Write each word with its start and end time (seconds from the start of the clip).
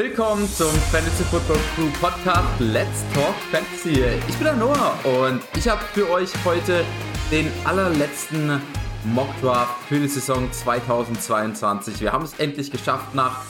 Willkommen 0.00 0.48
zum 0.48 0.70
Fantasy 0.92 1.24
Football 1.24 1.58
Crew 1.74 1.90
Podcast 2.00 2.60
Let's 2.60 3.02
Talk 3.12 3.34
Fantasy. 3.50 4.04
Ich 4.28 4.36
bin 4.36 4.44
der 4.44 4.54
Noah 4.54 4.94
und 5.02 5.40
ich 5.56 5.66
habe 5.66 5.82
für 5.92 6.08
euch 6.08 6.30
heute 6.44 6.84
den 7.32 7.50
allerletzten 7.64 8.62
Mock 9.06 9.26
Draft 9.42 9.76
für 9.88 9.98
die 9.98 10.06
Saison 10.06 10.52
2022. 10.52 12.00
Wir 12.00 12.12
haben 12.12 12.22
es 12.22 12.38
endlich 12.38 12.70
geschafft. 12.70 13.16
Nach 13.16 13.42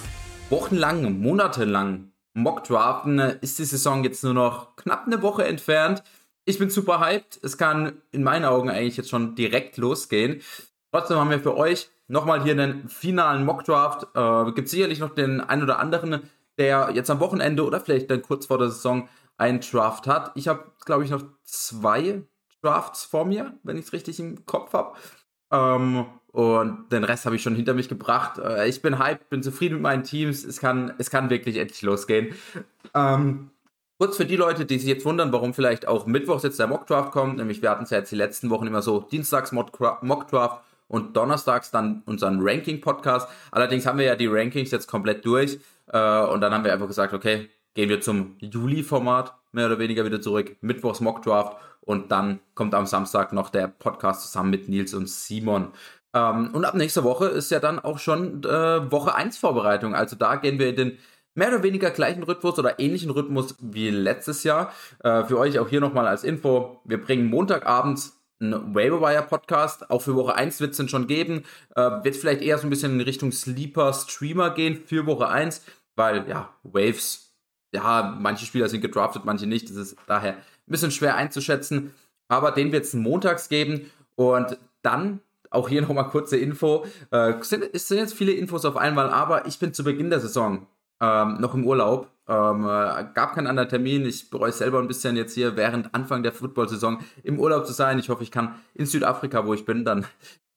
wochenlang, 0.48 1.20
monatelang 1.20 2.12
Mock 2.32 2.64
Draften 2.64 3.18
ist 3.18 3.58
die 3.58 3.66
Saison 3.66 4.02
jetzt 4.02 4.24
nur 4.24 4.32
noch 4.32 4.74
knapp 4.76 5.04
eine 5.04 5.20
Woche 5.20 5.44
entfernt. 5.44 6.02
Ich 6.46 6.58
bin 6.58 6.70
super 6.70 6.98
hyped. 6.98 7.40
Es 7.42 7.58
kann 7.58 8.00
in 8.10 8.22
meinen 8.22 8.46
Augen 8.46 8.70
eigentlich 8.70 8.96
jetzt 8.96 9.10
schon 9.10 9.34
direkt 9.34 9.76
losgehen. 9.76 10.40
Trotzdem 10.92 11.18
haben 11.18 11.28
wir 11.28 11.40
für 11.40 11.58
euch 11.58 11.90
nochmal 12.06 12.42
hier 12.42 12.52
einen 12.52 12.88
finalen 12.88 13.44
Mock 13.44 13.64
Draft. 13.64 14.06
Äh, 14.14 14.50
gibt 14.52 14.70
sicherlich 14.70 14.98
noch 14.98 15.14
den 15.14 15.42
ein 15.42 15.62
oder 15.62 15.78
anderen 15.78 16.22
der 16.58 16.90
jetzt 16.94 17.10
am 17.10 17.20
Wochenende 17.20 17.64
oder 17.64 17.80
vielleicht 17.80 18.10
dann 18.10 18.22
kurz 18.22 18.46
vor 18.46 18.58
der 18.58 18.68
Saison 18.68 19.08
einen 19.36 19.60
Draft 19.60 20.06
hat. 20.06 20.32
Ich 20.34 20.48
habe, 20.48 20.64
glaube 20.84 21.04
ich, 21.04 21.10
noch 21.10 21.22
zwei 21.44 22.22
Drafts 22.62 23.04
vor 23.04 23.24
mir, 23.24 23.54
wenn 23.62 23.76
ich 23.76 23.86
es 23.86 23.92
richtig 23.92 24.18
im 24.18 24.44
Kopf 24.46 24.72
habe. 24.72 24.96
Ähm, 25.50 26.06
und 26.32 26.92
den 26.92 27.04
Rest 27.04 27.24
habe 27.24 27.36
ich 27.36 27.42
schon 27.42 27.54
hinter 27.54 27.74
mich 27.74 27.88
gebracht. 27.88 28.38
Äh, 28.38 28.68
ich 28.68 28.82
bin 28.82 28.98
hyped, 28.98 29.30
bin 29.30 29.42
zufrieden 29.42 29.74
mit 29.74 29.82
meinen 29.82 30.04
Teams. 30.04 30.44
Es 30.44 30.60
kann, 30.60 30.92
es 30.98 31.10
kann 31.10 31.30
wirklich 31.30 31.56
endlich 31.56 31.82
losgehen. 31.82 32.34
Ähm, 32.94 33.50
kurz 33.98 34.16
für 34.16 34.26
die 34.26 34.36
Leute, 34.36 34.66
die 34.66 34.78
sich 34.78 34.88
jetzt 34.88 35.04
wundern, 35.04 35.32
warum 35.32 35.54
vielleicht 35.54 35.88
auch 35.88 36.06
Mittwochs 36.06 36.42
jetzt 36.42 36.58
der 36.58 36.66
Mockdraft 36.66 37.12
kommt. 37.12 37.38
Nämlich 37.38 37.62
wir 37.62 37.70
hatten 37.70 37.84
es 37.84 37.90
ja 37.90 37.98
jetzt 37.98 38.12
die 38.12 38.16
letzten 38.16 38.50
Wochen 38.50 38.66
immer 38.66 38.82
so 38.82 39.00
Dienstags 39.00 39.52
Mockdraft 39.52 40.62
und 40.88 41.16
donnerstags 41.16 41.70
dann 41.70 42.02
unseren 42.06 42.38
Ranking-Podcast. 42.40 43.28
Allerdings 43.50 43.86
haben 43.86 43.98
wir 43.98 44.06
ja 44.06 44.16
die 44.16 44.26
Rankings 44.26 44.70
jetzt 44.70 44.86
komplett 44.86 45.24
durch. 45.24 45.58
Äh, 45.92 46.20
und 46.22 46.40
dann 46.40 46.52
haben 46.52 46.64
wir 46.64 46.72
einfach 46.72 46.86
gesagt, 46.86 47.14
okay, 47.14 47.48
gehen 47.74 47.88
wir 47.88 48.00
zum 48.00 48.36
Juli-Format 48.40 49.34
mehr 49.52 49.66
oder 49.66 49.78
weniger 49.78 50.04
wieder 50.04 50.20
zurück. 50.20 50.56
Mittwochs 50.60 51.00
Mockdraft 51.00 51.56
und 51.80 52.12
dann 52.12 52.40
kommt 52.54 52.74
am 52.74 52.86
Samstag 52.86 53.32
noch 53.32 53.50
der 53.50 53.68
Podcast 53.68 54.22
zusammen 54.22 54.50
mit 54.50 54.68
Nils 54.68 54.94
und 54.94 55.08
Simon. 55.08 55.72
Ähm, 56.14 56.50
und 56.52 56.64
ab 56.64 56.74
nächster 56.74 57.04
Woche 57.04 57.26
ist 57.26 57.50
ja 57.50 57.60
dann 57.60 57.78
auch 57.78 57.98
schon 57.98 58.44
äh, 58.44 58.90
Woche 58.90 59.14
1 59.14 59.38
Vorbereitung. 59.38 59.94
Also 59.94 60.16
da 60.16 60.36
gehen 60.36 60.58
wir 60.58 60.68
in 60.68 60.76
den 60.76 60.98
mehr 61.34 61.48
oder 61.48 61.62
weniger 61.62 61.90
gleichen 61.90 62.22
Rhythmus 62.22 62.58
oder 62.58 62.78
ähnlichen 62.80 63.10
Rhythmus 63.10 63.54
wie 63.60 63.90
letztes 63.90 64.44
Jahr. 64.44 64.72
Äh, 65.02 65.24
für 65.24 65.38
euch 65.38 65.58
auch 65.58 65.68
hier 65.68 65.80
nochmal 65.80 66.06
als 66.06 66.24
Info. 66.24 66.80
Wir 66.84 67.00
bringen 67.00 67.26
Montagabends 67.26 68.18
einen 68.40 68.74
Waiver 68.74 69.22
Podcast. 69.22 69.90
Auch 69.90 70.02
für 70.02 70.14
Woche 70.14 70.34
1 70.34 70.60
wird 70.60 70.72
es 70.72 70.76
den 70.76 70.88
schon 70.88 71.06
geben. 71.06 71.44
Äh, 71.74 71.82
wird 72.02 72.16
vielleicht 72.16 72.42
eher 72.42 72.58
so 72.58 72.66
ein 72.66 72.70
bisschen 72.70 72.94
in 72.94 73.00
Richtung 73.00 73.32
Sleeper 73.32 73.92
Streamer 73.92 74.50
gehen 74.50 74.82
für 74.84 75.06
Woche 75.06 75.28
1 75.28 75.62
weil 75.98 76.28
ja, 76.28 76.48
Waves, 76.62 77.34
ja, 77.74 78.16
manche 78.18 78.46
Spieler 78.46 78.68
sind 78.68 78.80
gedraftet, 78.80 79.24
manche 79.24 79.46
nicht. 79.46 79.68
Das 79.68 79.76
ist 79.76 79.96
daher 80.06 80.34
ein 80.34 80.42
bisschen 80.66 80.90
schwer 80.90 81.16
einzuschätzen. 81.16 81.92
Aber 82.28 82.52
den 82.52 82.72
wird 82.72 82.84
es 82.84 82.94
montags 82.94 83.48
geben 83.48 83.90
und 84.14 84.58
dann 84.82 85.20
auch 85.50 85.68
hier 85.68 85.82
nochmal 85.82 86.08
kurze 86.08 86.36
Info. 86.36 86.86
Äh, 87.10 87.34
sind, 87.42 87.64
es 87.72 87.88
sind 87.88 87.98
jetzt 87.98 88.14
viele 88.14 88.32
Infos 88.32 88.64
auf 88.64 88.76
einmal, 88.76 89.10
aber 89.10 89.46
ich 89.46 89.58
bin 89.58 89.74
zu 89.74 89.82
Beginn 89.82 90.10
der 90.10 90.20
Saison 90.20 90.66
ähm, 91.00 91.40
noch 91.40 91.54
im 91.54 91.64
Urlaub. 91.64 92.10
Ähm, 92.28 92.64
äh, 92.64 93.06
gab 93.14 93.34
keinen 93.34 93.46
anderen 93.46 93.68
Termin. 93.68 94.04
Ich 94.04 94.30
bereue 94.30 94.52
selber 94.52 94.78
ein 94.78 94.88
bisschen 94.88 95.16
jetzt 95.16 95.34
hier 95.34 95.56
während 95.56 95.94
Anfang 95.94 96.22
der 96.22 96.32
Football-Saison 96.32 97.00
im 97.22 97.40
Urlaub 97.40 97.66
zu 97.66 97.72
sein. 97.72 97.98
Ich 97.98 98.10
hoffe, 98.10 98.22
ich 98.22 98.30
kann 98.30 98.54
in 98.74 98.86
Südafrika, 98.86 99.46
wo 99.46 99.54
ich 99.54 99.64
bin, 99.64 99.84
dann 99.84 100.04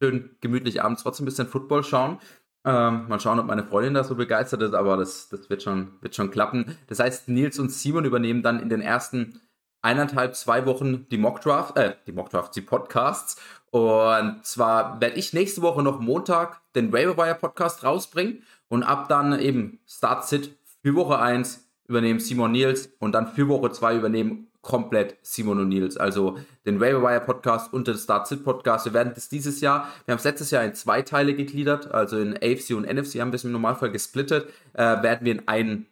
schön 0.02 0.36
gemütlich 0.42 0.84
abends 0.84 1.04
trotzdem 1.04 1.24
ein 1.24 1.30
bisschen 1.30 1.48
Football 1.48 1.84
schauen. 1.84 2.20
Ähm, 2.64 3.08
mal 3.08 3.20
schauen, 3.20 3.40
ob 3.40 3.48
meine 3.48 3.64
Freundin 3.64 3.96
da 3.96 4.04
so 4.04 4.16
begeistert 4.16 4.62
ist, 4.62 4.74
aber 4.74 4.98
das, 4.98 5.30
das 5.30 5.50
wird, 5.50 5.64
schon, 5.64 5.94
wird 6.02 6.16
schon 6.16 6.30
klappen. 6.30 6.78
Das 6.88 7.00
heißt, 7.00 7.28
Nils 7.28 7.58
und 7.58 7.72
Simon 7.72 8.06
übernehmen 8.06 8.44
dann 8.44 8.60
in 8.60 8.70
den 8.70 8.82
ersten 8.82 9.42
eineinhalb, 9.82 10.36
zwei 10.36 10.66
Wochen 10.68 11.08
die 11.10 11.18
Mockdraft, 11.18 11.76
äh, 11.78 11.96
die 12.06 12.12
Mockdraft, 12.12 12.56
die 12.56 12.62
Podcasts. 12.62 13.42
Und 13.72 14.46
zwar 14.46 15.02
werde 15.02 15.16
ich 15.16 15.34
nächste 15.34 15.62
Woche 15.62 15.82
noch 15.82 16.00
Montag 16.00 16.62
den 16.76 16.94
Waiver 16.94 17.34
Podcast 17.34 17.84
rausbringen 17.84 18.44
und 18.68 18.84
ab 18.84 19.08
dann 19.10 19.40
eben 19.40 19.80
Start 19.88 20.28
Sit 20.28 20.56
für 20.84 20.96
Woche 20.96 21.20
1 21.20 21.68
übernehmen 21.88 22.20
Simon 22.20 22.52
Nils 22.52 22.94
und 23.00 23.14
dann 23.14 23.28
für 23.28 23.48
Woche 23.48 23.72
2 23.72 23.98
übernehmen 23.98 24.51
komplett 24.62 25.18
Simon 25.22 25.60
und 25.60 25.70
Nils. 25.70 25.98
Also 25.98 26.38
den 26.66 26.80
Wire 26.80 27.22
Podcast 27.22 27.74
und 27.74 27.88
den 27.88 27.98
Start 27.98 28.28
Sit 28.28 28.44
Podcast. 28.44 28.86
Wir 28.86 28.94
werden 28.94 29.14
das 29.16 29.30
dieses 29.30 29.62
Jahr, 29.62 29.88
wir 30.06 30.14
haben 30.14 30.20
es 30.20 30.24
letztes 30.24 30.52
Jahr 30.52 30.64
in 30.64 30.74
zwei 30.76 31.02
Teile 31.02 31.34
gegliedert, 31.34 31.92
also 31.92 32.18
in 32.18 32.36
AFC 32.36 32.72
und 32.72 32.86
NFC 32.86 33.20
haben 33.20 33.32
wir 33.32 33.36
es 33.36 33.44
im 33.44 33.52
Normalfall 33.52 33.92
gesplittet, 33.92 34.48
äh, 34.74 35.02
werden 35.02 35.26
wir 35.26 35.32
in 35.32 35.48
einen 35.48 35.88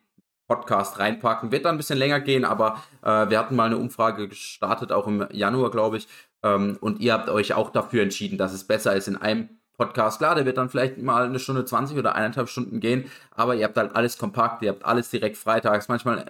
Podcast 0.47 0.99
reinpacken. 0.99 1.51
Wird 1.51 1.65
dann 1.65 1.75
ein 1.75 1.77
bisschen 1.77 1.99
länger 1.99 2.19
gehen, 2.19 2.43
aber 2.43 2.83
äh, 3.03 3.29
wir 3.29 3.37
hatten 3.37 3.55
mal 3.55 3.65
eine 3.65 3.77
Umfrage 3.77 4.27
gestartet, 4.27 4.91
auch 4.91 5.07
im 5.07 5.27
Januar, 5.31 5.71
glaube 5.71 5.97
ich. 5.97 6.07
Ähm, 6.43 6.77
und 6.81 6.99
ihr 6.99 7.13
habt 7.13 7.29
euch 7.29 7.53
auch 7.53 7.69
dafür 7.69 8.01
entschieden, 8.03 8.37
dass 8.37 8.53
es 8.53 8.65
besser 8.65 8.95
ist, 8.95 9.07
in 9.07 9.15
einem 9.15 9.58
Podcast. 9.79 10.19
Klar, 10.19 10.35
der 10.35 10.45
wird 10.45 10.57
dann 10.57 10.69
vielleicht 10.69 10.97
mal 10.99 11.25
eine 11.25 11.39
Stunde 11.39 11.65
20 11.65 11.97
oder 11.97 12.13
eineinhalb 12.13 12.49
Stunden 12.49 12.79
gehen, 12.79 13.05
aber 13.31 13.55
ihr 13.55 13.63
habt 13.65 13.77
halt 13.77 13.95
alles 13.95 14.17
kompakt, 14.17 14.61
ihr 14.61 14.69
habt 14.69 14.85
alles 14.85 15.09
direkt 15.09 15.37
freitags. 15.37 15.87
Manchmal, 15.87 16.25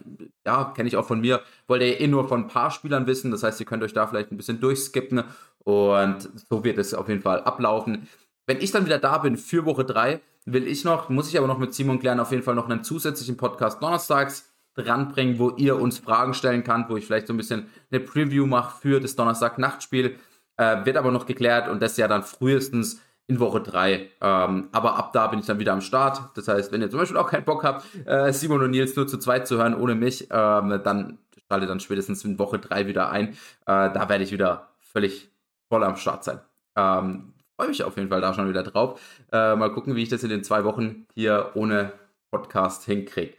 ja, 0.46 0.72
kenne 0.76 0.88
ich 0.88 0.96
auch 0.96 1.06
von 1.06 1.20
mir, 1.20 1.42
wollt 1.68 1.82
ihr 1.82 2.00
eh 2.00 2.08
nur 2.08 2.28
von 2.28 2.42
ein 2.42 2.48
paar 2.48 2.72
Spielern 2.72 3.08
wissen. 3.08 3.32
Das 3.32 3.44
heißt, 3.44 3.59
ihr 3.59 3.66
könnt 3.66 3.84
euch 3.84 3.94
da 3.94 4.08
vielleicht 4.08 4.32
ein 4.32 4.38
bisschen 4.38 4.62
durchskippen 4.62 5.24
und 5.66 6.30
so 6.50 6.64
wird 6.64 6.78
es 6.78 6.94
auf 6.94 7.09
jeden 7.09 7.22
Fall 7.22 7.42
ablaufen. 7.42 8.08
Wenn 8.46 8.62
ich 8.62 8.72
dann 8.72 8.86
wieder 8.86 9.00
da 9.00 9.18
bin 9.18 9.36
für 9.36 9.66
Woche 9.66 9.84
3, 9.84 10.22
will 10.46 10.68
ich 10.68 10.86
noch, 10.86 11.09
muss 11.09 11.28
ich 11.30 11.38
aber 11.38 11.48
noch 11.48 11.58
mit 11.58 11.74
Simon 11.74 12.00
klären, 12.00 12.20
auf 12.20 12.32
jeden 12.32 12.44
Fall 12.44 12.56
noch 12.56 12.70
einen 12.70 12.84
zusätzlichen 12.84 13.36
Podcast 13.36 13.82
donnerstags 13.82 14.46
dranbringen, 14.76 15.40
wo 15.40 15.52
ihr 15.52 15.80
uns 15.80 16.00
Fragen 16.00 16.34
stellen 16.34 16.64
könnt, 16.64 16.90
wo 16.90 16.98
ich 16.98 17.06
vielleicht 17.06 17.28
so 17.28 17.34
ein 17.34 17.38
bisschen 17.38 17.68
eine 17.92 18.00
Preview 18.00 18.46
mache 18.46 18.80
für 18.80 19.00
das 19.00 19.16
Donnerstag-Nachtspiel. 19.16 20.16
Äh, 20.58 20.86
wird 20.86 20.98
aber 20.98 21.12
noch 21.12 21.26
geklärt 21.26 21.70
und 21.70 21.82
das 21.82 21.98
ja 21.98 22.08
dann 22.08 22.24
frühestens 22.24 23.02
in 23.29 23.40
Woche 23.40 23.62
3. 23.62 24.09
Ähm, 24.22 24.69
aber 24.72 24.97
ab 24.97 25.13
da 25.13 25.28
bin 25.28 25.40
ich 25.40 25.45
dann 25.45 25.59
wieder 25.59 25.72
am 25.72 25.81
Start. 25.81 26.22
Das 26.35 26.47
heißt, 26.47 26.72
wenn 26.72 26.81
ihr 26.81 26.90
zum 26.90 27.00
Beispiel 27.00 27.17
auch 27.17 27.29
keinen 27.29 27.45
Bock 27.45 27.63
habt, 27.63 27.85
äh, 28.06 28.34
Simon 28.34 28.62
und 28.63 28.72
Nils 28.72 28.95
nur 28.95 29.07
zu 29.07 29.17
zweit 29.17 29.47
zu 29.47 29.57
hören, 29.57 29.75
ohne 29.75 29.95
mich, 29.95 30.28
ähm, 30.31 30.81
dann 30.84 31.19
schaltet 31.47 31.69
dann 31.69 31.79
spätestens 31.79 32.25
in 32.25 32.40
Woche 32.40 32.59
3 32.59 32.88
wieder 32.88 33.09
ein. 33.09 33.29
Äh, 33.29 33.35
da 33.66 34.09
werde 34.09 34.23
ich 34.23 34.31
wieder 34.31 34.69
völlig 34.79 35.29
voll 35.69 35.84
am 35.84 35.95
Start 35.95 36.23
sein. 36.23 36.40
Ähm, 36.75 37.34
Freue 37.56 37.67
mich 37.67 37.84
auf 37.84 37.97
jeden 37.97 38.07
Fall 38.07 38.22
da 38.22 38.34
schon 38.34 38.47
wieder 38.47 38.63
drauf. 38.63 39.01
Äh, 39.34 39.57
mal 39.57 39.73
gucken, 39.73 39.97
wie 39.97 40.03
ich 40.03 40.07
das 40.07 40.23
in 40.23 40.29
den 40.29 40.46
zwei 40.46 40.63
Wochen 40.63 41.06
hier 41.13 41.51
ohne 41.56 41.91
Podcast 42.31 42.85
hinkriege. 42.85 43.34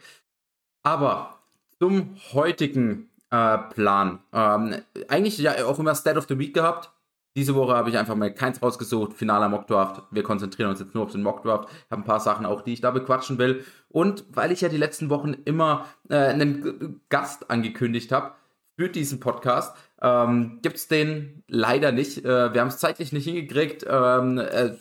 Aber 0.83 1.39
zum 1.79 2.15
heutigen 2.31 3.09
äh, 3.31 3.57
Plan. 3.57 4.19
Ähm, 4.31 4.75
eigentlich 5.07 5.39
ja 5.39 5.65
auch 5.65 5.79
immer 5.79 5.95
State 5.95 6.19
of 6.19 6.27
the 6.27 6.37
Week 6.37 6.53
gehabt. 6.53 6.91
Diese 7.35 7.55
Woche 7.55 7.75
habe 7.75 7.89
ich 7.89 7.97
einfach 7.97 8.15
mal 8.15 8.33
keins 8.33 8.61
rausgesucht. 8.61 9.13
Finaler 9.13 9.47
Mockdraft. 9.47 10.03
Wir 10.11 10.23
konzentrieren 10.23 10.69
uns 10.69 10.81
jetzt 10.81 10.93
nur 10.93 11.05
auf 11.05 11.11
den 11.13 11.23
Mockdraft. 11.23 11.69
Ich 11.69 11.91
habe 11.91 12.01
ein 12.01 12.05
paar 12.05 12.19
Sachen 12.19 12.45
auch, 12.45 12.61
die 12.61 12.73
ich 12.73 12.81
da 12.81 12.91
bequatschen 12.91 13.37
will. 13.37 13.63
Und 13.87 14.25
weil 14.33 14.51
ich 14.51 14.61
ja 14.61 14.69
die 14.69 14.77
letzten 14.77 15.09
Wochen 15.09 15.33
immer 15.45 15.85
äh, 16.09 16.17
einen 16.17 17.01
Gast 17.09 17.49
angekündigt 17.49 18.11
habe 18.11 18.33
für 18.77 18.89
diesen 18.89 19.19
Podcast, 19.19 19.75
ähm, 20.01 20.59
gibt 20.61 20.75
es 20.75 20.87
den 20.89 21.43
leider 21.47 21.91
nicht. 21.93 22.25
Äh, 22.25 22.53
wir 22.53 22.59
haben 22.59 22.67
es 22.67 22.79
zeitlich 22.79 23.13
nicht 23.13 23.25
hingekriegt. 23.25 23.85
Ähm, 23.87 24.37
äh, 24.37 24.71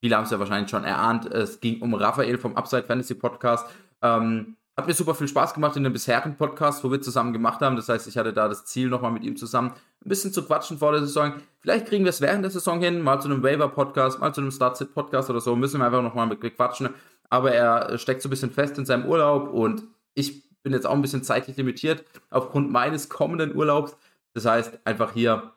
viele 0.00 0.16
haben 0.16 0.24
es 0.24 0.30
ja 0.30 0.40
wahrscheinlich 0.40 0.70
schon 0.70 0.84
erahnt. 0.84 1.26
Es 1.26 1.60
ging 1.60 1.82
um 1.82 1.94
Raphael 1.94 2.38
vom 2.38 2.56
Upside 2.56 2.84
Fantasy 2.84 3.14
Podcast. 3.14 3.68
Ähm, 4.02 4.56
hat 4.76 4.86
mir 4.86 4.94
super 4.94 5.14
viel 5.14 5.28
Spaß 5.28 5.54
gemacht 5.54 5.76
in 5.76 5.84
dem 5.84 5.92
bisherigen 5.92 6.36
Podcast, 6.36 6.84
wo 6.84 6.90
wir 6.90 7.00
zusammen 7.00 7.32
gemacht 7.32 7.60
haben. 7.62 7.76
Das 7.76 7.88
heißt, 7.88 8.06
ich 8.08 8.18
hatte 8.18 8.32
da 8.32 8.46
das 8.46 8.66
Ziel, 8.66 8.88
nochmal 8.88 9.10
mit 9.10 9.24
ihm 9.24 9.36
zusammen 9.36 9.72
ein 10.04 10.08
bisschen 10.08 10.32
zu 10.32 10.44
quatschen 10.44 10.78
vor 10.78 10.92
der 10.92 11.00
Saison. 11.00 11.34
Vielleicht 11.60 11.86
kriegen 11.86 12.04
wir 12.04 12.10
es 12.10 12.20
während 12.20 12.44
der 12.44 12.50
Saison 12.50 12.80
hin, 12.80 13.00
mal 13.00 13.20
zu 13.20 13.28
einem 13.28 13.42
Waiver-Podcast, 13.42 14.20
mal 14.20 14.34
zu 14.34 14.42
einem 14.42 14.50
Start-Sit-Podcast 14.50 15.30
oder 15.30 15.40
so. 15.40 15.56
Müssen 15.56 15.80
wir 15.80 15.86
einfach 15.86 16.02
nochmal 16.02 16.26
mit 16.26 16.40
quatschen. 16.40 16.90
Aber 17.30 17.52
er 17.52 17.96
steckt 17.98 18.20
so 18.22 18.28
ein 18.28 18.30
bisschen 18.30 18.50
fest 18.50 18.76
in 18.78 18.84
seinem 18.84 19.06
Urlaub 19.06 19.52
und 19.52 19.82
ich 20.14 20.46
bin 20.62 20.72
jetzt 20.72 20.86
auch 20.86 20.94
ein 20.94 21.02
bisschen 21.02 21.22
zeitlich 21.22 21.56
limitiert 21.56 22.04
aufgrund 22.30 22.70
meines 22.70 23.08
kommenden 23.08 23.56
Urlaubs. 23.56 23.96
Das 24.34 24.44
heißt, 24.44 24.80
einfach 24.84 25.12
hier 25.12 25.52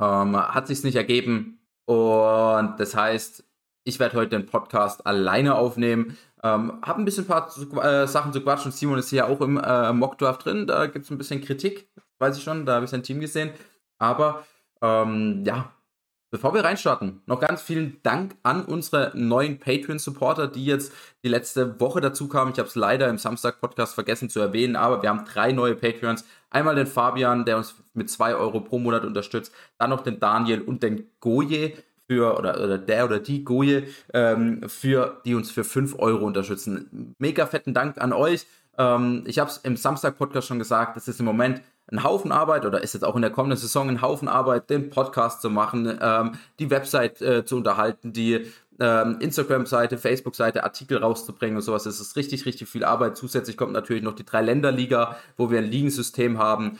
ähm, 0.00 0.36
hat 0.36 0.68
sich 0.68 0.84
nicht 0.84 0.96
ergeben. 0.96 1.58
Und 1.86 2.76
das 2.78 2.94
heißt, 2.94 3.45
ich 3.86 4.00
werde 4.00 4.16
heute 4.16 4.30
den 4.30 4.46
Podcast 4.46 5.06
alleine 5.06 5.54
aufnehmen. 5.54 6.18
Ähm, 6.42 6.80
habe 6.82 7.00
ein 7.00 7.04
bisschen 7.04 7.24
ein 7.24 7.28
paar 7.28 7.84
äh, 7.84 8.06
Sachen 8.08 8.32
zu 8.32 8.40
quatschen. 8.40 8.72
Simon 8.72 8.98
ist 8.98 9.10
hier 9.10 9.28
auch 9.28 9.40
im 9.40 9.58
äh, 9.58 9.92
Mockdraft 9.92 10.44
drin. 10.44 10.66
Da 10.66 10.86
gibt 10.86 11.04
es 11.04 11.10
ein 11.10 11.18
bisschen 11.18 11.40
Kritik, 11.40 11.88
weiß 12.18 12.36
ich 12.36 12.42
schon. 12.42 12.66
Da 12.66 12.74
habe 12.74 12.84
ich 12.84 12.90
sein 12.90 13.04
Team 13.04 13.20
gesehen. 13.20 13.50
Aber 13.98 14.44
ähm, 14.82 15.44
ja, 15.46 15.70
bevor 16.32 16.52
wir 16.52 16.64
reinstarten, 16.64 17.22
noch 17.26 17.38
ganz 17.38 17.62
vielen 17.62 18.02
Dank 18.02 18.34
an 18.42 18.64
unsere 18.64 19.12
neuen 19.14 19.60
Patreon-Supporter, 19.60 20.48
die 20.48 20.66
jetzt 20.66 20.92
die 21.22 21.28
letzte 21.28 21.78
Woche 21.78 22.00
dazu 22.00 22.26
kamen. 22.26 22.50
Ich 22.52 22.58
habe 22.58 22.68
es 22.68 22.74
leider 22.74 23.08
im 23.08 23.18
Samstag-Podcast 23.18 23.94
vergessen 23.94 24.28
zu 24.28 24.40
erwähnen, 24.40 24.74
aber 24.74 25.00
wir 25.02 25.10
haben 25.10 25.24
drei 25.24 25.52
neue 25.52 25.76
Patreons. 25.76 26.24
Einmal 26.50 26.74
den 26.74 26.88
Fabian, 26.88 27.44
der 27.44 27.56
uns 27.56 27.76
mit 27.94 28.10
zwei 28.10 28.34
Euro 28.34 28.60
pro 28.60 28.80
Monat 28.80 29.04
unterstützt. 29.04 29.54
Dann 29.78 29.90
noch 29.90 30.02
den 30.02 30.18
Daniel 30.18 30.60
und 30.60 30.82
den 30.82 31.08
Goje. 31.20 31.74
Für 32.08 32.38
oder, 32.38 32.62
oder 32.62 32.78
der 32.78 33.04
oder 33.04 33.18
die 33.18 33.44
Goje, 33.44 33.84
ähm, 34.14 34.62
für 34.68 35.20
die 35.24 35.34
uns 35.34 35.50
für 35.50 35.64
5 35.64 35.98
Euro 35.98 36.26
unterstützen. 36.26 37.14
Mega 37.18 37.46
fetten 37.46 37.74
Dank 37.74 37.98
an 37.98 38.12
euch. 38.12 38.46
Ähm, 38.78 39.24
ich 39.26 39.38
habe 39.38 39.50
es 39.50 39.58
im 39.58 39.76
Samstag-Podcast 39.76 40.48
schon 40.48 40.58
gesagt, 40.58 40.96
das 40.96 41.08
ist 41.08 41.20
im 41.20 41.26
Moment 41.26 41.62
ein 41.90 42.02
Haufen 42.02 42.32
Arbeit 42.32 42.64
oder 42.64 42.82
ist 42.82 42.94
jetzt 42.94 43.04
auch 43.04 43.14
in 43.14 43.22
der 43.22 43.30
kommenden 43.30 43.58
Saison 43.58 43.88
ein 43.88 44.02
Haufen 44.02 44.28
Arbeit, 44.28 44.70
den 44.70 44.90
Podcast 44.90 45.40
zu 45.40 45.50
machen, 45.50 45.98
ähm, 46.00 46.32
die 46.58 46.70
Website 46.70 47.22
äh, 47.22 47.44
zu 47.44 47.56
unterhalten, 47.56 48.12
die 48.12 48.46
ähm, 48.80 49.18
Instagram-Seite, 49.20 49.96
Facebook-Seite, 49.96 50.64
Artikel 50.64 50.98
rauszubringen 50.98 51.56
und 51.56 51.62
sowas. 51.62 51.84
Das 51.84 52.00
ist 52.00 52.16
richtig, 52.16 52.44
richtig 52.44 52.68
viel 52.68 52.84
Arbeit. 52.84 53.16
Zusätzlich 53.16 53.56
kommt 53.56 53.72
natürlich 53.72 54.02
noch 54.02 54.14
die 54.14 54.24
Drei-Länder-Liga, 54.24 55.16
wo 55.36 55.50
wir 55.50 55.58
ein 55.58 55.64
Ligensystem 55.64 56.38
haben. 56.38 56.78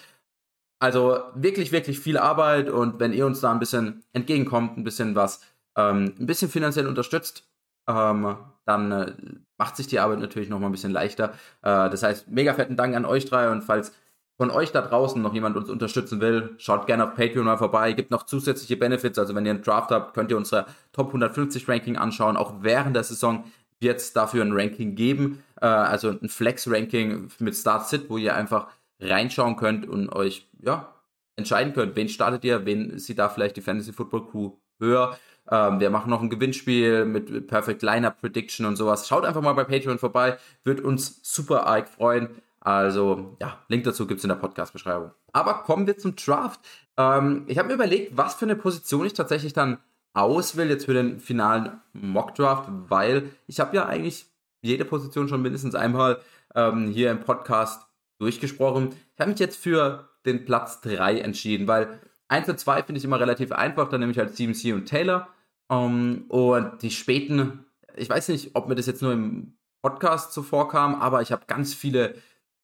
Also 0.78 1.20
wirklich, 1.34 1.72
wirklich 1.72 2.00
viel 2.00 2.18
Arbeit 2.18 2.68
und 2.68 3.00
wenn 3.00 3.12
ihr 3.12 3.26
uns 3.26 3.40
da 3.40 3.50
ein 3.50 3.58
bisschen 3.58 4.04
entgegenkommt, 4.12 4.76
ein 4.76 4.84
bisschen 4.84 5.14
was, 5.14 5.40
ähm, 5.76 6.14
ein 6.18 6.26
bisschen 6.26 6.50
finanziell 6.50 6.86
unterstützt, 6.86 7.48
ähm, 7.88 8.36
dann 8.66 8.92
äh, 8.92 9.12
macht 9.58 9.76
sich 9.76 9.86
die 9.86 10.00
Arbeit 10.00 10.18
natürlich 10.18 10.48
noch 10.48 10.58
mal 10.58 10.66
ein 10.66 10.72
bisschen 10.72 10.92
leichter. 10.92 11.30
Äh, 11.62 11.88
das 11.88 12.02
heißt, 12.02 12.28
mega 12.28 12.52
fetten 12.52 12.76
Dank 12.76 12.94
an 12.94 13.04
euch 13.06 13.24
drei 13.24 13.50
und 13.50 13.62
falls 13.62 13.92
von 14.36 14.50
euch 14.50 14.70
da 14.70 14.82
draußen 14.82 15.20
noch 15.22 15.32
jemand 15.32 15.56
uns 15.56 15.70
unterstützen 15.70 16.20
will, 16.20 16.54
schaut 16.58 16.86
gerne 16.86 17.04
auf 17.04 17.14
Patreon 17.14 17.46
mal 17.46 17.56
vorbei. 17.56 17.92
Gibt 17.92 18.10
noch 18.10 18.24
zusätzliche 18.24 18.76
Benefits. 18.76 19.18
Also 19.18 19.34
wenn 19.34 19.46
ihr 19.46 19.52
einen 19.52 19.62
Draft 19.62 19.90
habt, 19.90 20.12
könnt 20.14 20.30
ihr 20.30 20.36
unser 20.36 20.66
Top 20.92 21.08
150 21.08 21.66
Ranking 21.68 21.96
anschauen. 21.96 22.36
Auch 22.36 22.56
während 22.60 22.94
der 22.94 23.04
Saison 23.04 23.44
wird 23.80 23.98
es 23.98 24.12
dafür 24.12 24.44
ein 24.44 24.52
Ranking 24.52 24.94
geben. 24.94 25.42
Äh, 25.60 25.66
also 25.66 26.10
ein 26.10 26.28
Flex-Ranking 26.28 27.30
mit 27.38 27.54
Start-Sit, 27.54 28.10
wo 28.10 28.18
ihr 28.18 28.36
einfach 28.36 28.68
reinschauen 29.00 29.56
könnt 29.56 29.86
und 29.86 30.10
euch 30.10 30.45
ja, 30.62 30.94
entscheiden 31.36 31.72
könnt, 31.74 31.96
wen 31.96 32.08
startet 32.08 32.44
ihr, 32.44 32.64
wen 32.64 32.98
sieht 32.98 33.18
da 33.18 33.28
vielleicht 33.28 33.56
die 33.56 33.62
Fantasy 33.62 33.92
Football 33.92 34.26
Crew 34.28 34.52
höher. 34.78 35.18
Ähm, 35.50 35.80
wir 35.80 35.90
machen 35.90 36.10
noch 36.10 36.22
ein 36.22 36.30
Gewinnspiel 36.30 37.04
mit 37.04 37.46
Perfect 37.46 37.82
Lineup 37.82 38.20
Prediction 38.20 38.66
und 38.66 38.76
sowas. 38.76 39.06
Schaut 39.06 39.24
einfach 39.24 39.42
mal 39.42 39.52
bei 39.52 39.64
Patreon 39.64 39.98
vorbei, 39.98 40.38
wird 40.64 40.80
uns 40.80 41.20
super 41.22 41.66
arg 41.66 41.88
freuen. 41.88 42.30
Also 42.60 43.36
ja, 43.40 43.60
Link 43.68 43.84
dazu 43.84 44.06
gibt 44.06 44.18
es 44.18 44.24
in 44.24 44.28
der 44.28 44.36
Podcast-Beschreibung. 44.36 45.12
Aber 45.32 45.62
kommen 45.62 45.86
wir 45.86 45.98
zum 45.98 46.16
Draft. 46.16 46.60
Ähm, 46.96 47.44
ich 47.46 47.58
habe 47.58 47.68
mir 47.68 47.74
überlegt, 47.74 48.16
was 48.16 48.34
für 48.34 48.44
eine 48.44 48.56
Position 48.56 49.06
ich 49.06 49.12
tatsächlich 49.12 49.52
dann 49.52 49.78
auswähle 50.14 50.70
jetzt 50.70 50.86
für 50.86 50.94
den 50.94 51.20
finalen 51.20 51.80
Mock-Draft, 51.92 52.68
weil 52.88 53.30
ich 53.46 53.60
habe 53.60 53.76
ja 53.76 53.86
eigentlich 53.86 54.26
jede 54.62 54.84
Position 54.84 55.28
schon 55.28 55.42
mindestens 55.42 55.74
einmal 55.74 56.20
ähm, 56.54 56.88
hier 56.88 57.10
im 57.10 57.20
Podcast 57.20 57.86
durchgesprochen. 58.18 58.94
Ich 59.14 59.20
habe 59.20 59.30
mich 59.30 59.38
jetzt 59.38 59.58
für 59.58 60.08
den 60.26 60.44
Platz 60.44 60.80
3 60.82 61.20
entschieden, 61.20 61.66
weil 61.66 62.00
1 62.28 62.48
und 62.48 62.58
2 62.58 62.82
finde 62.82 62.98
ich 62.98 63.04
immer 63.04 63.20
relativ 63.20 63.52
einfach, 63.52 63.88
dann 63.88 64.00
nehme 64.00 64.12
ich 64.12 64.18
halt 64.18 64.36
CMC 64.36 64.74
und 64.74 64.86
Taylor. 64.86 65.28
Um, 65.68 65.76
ähm, 65.76 66.24
und 66.28 66.82
die 66.82 66.90
späten, 66.90 67.64
ich 67.96 68.08
weiß 68.08 68.28
nicht, 68.28 68.50
ob 68.54 68.68
mir 68.68 68.76
das 68.76 68.86
jetzt 68.86 69.02
nur 69.02 69.12
im 69.12 69.56
Podcast 69.82 70.32
so 70.32 70.42
vorkam, 70.42 70.94
aber 70.94 71.22
ich 71.22 71.32
habe 71.32 71.44
ganz 71.46 71.74
viele 71.74 72.14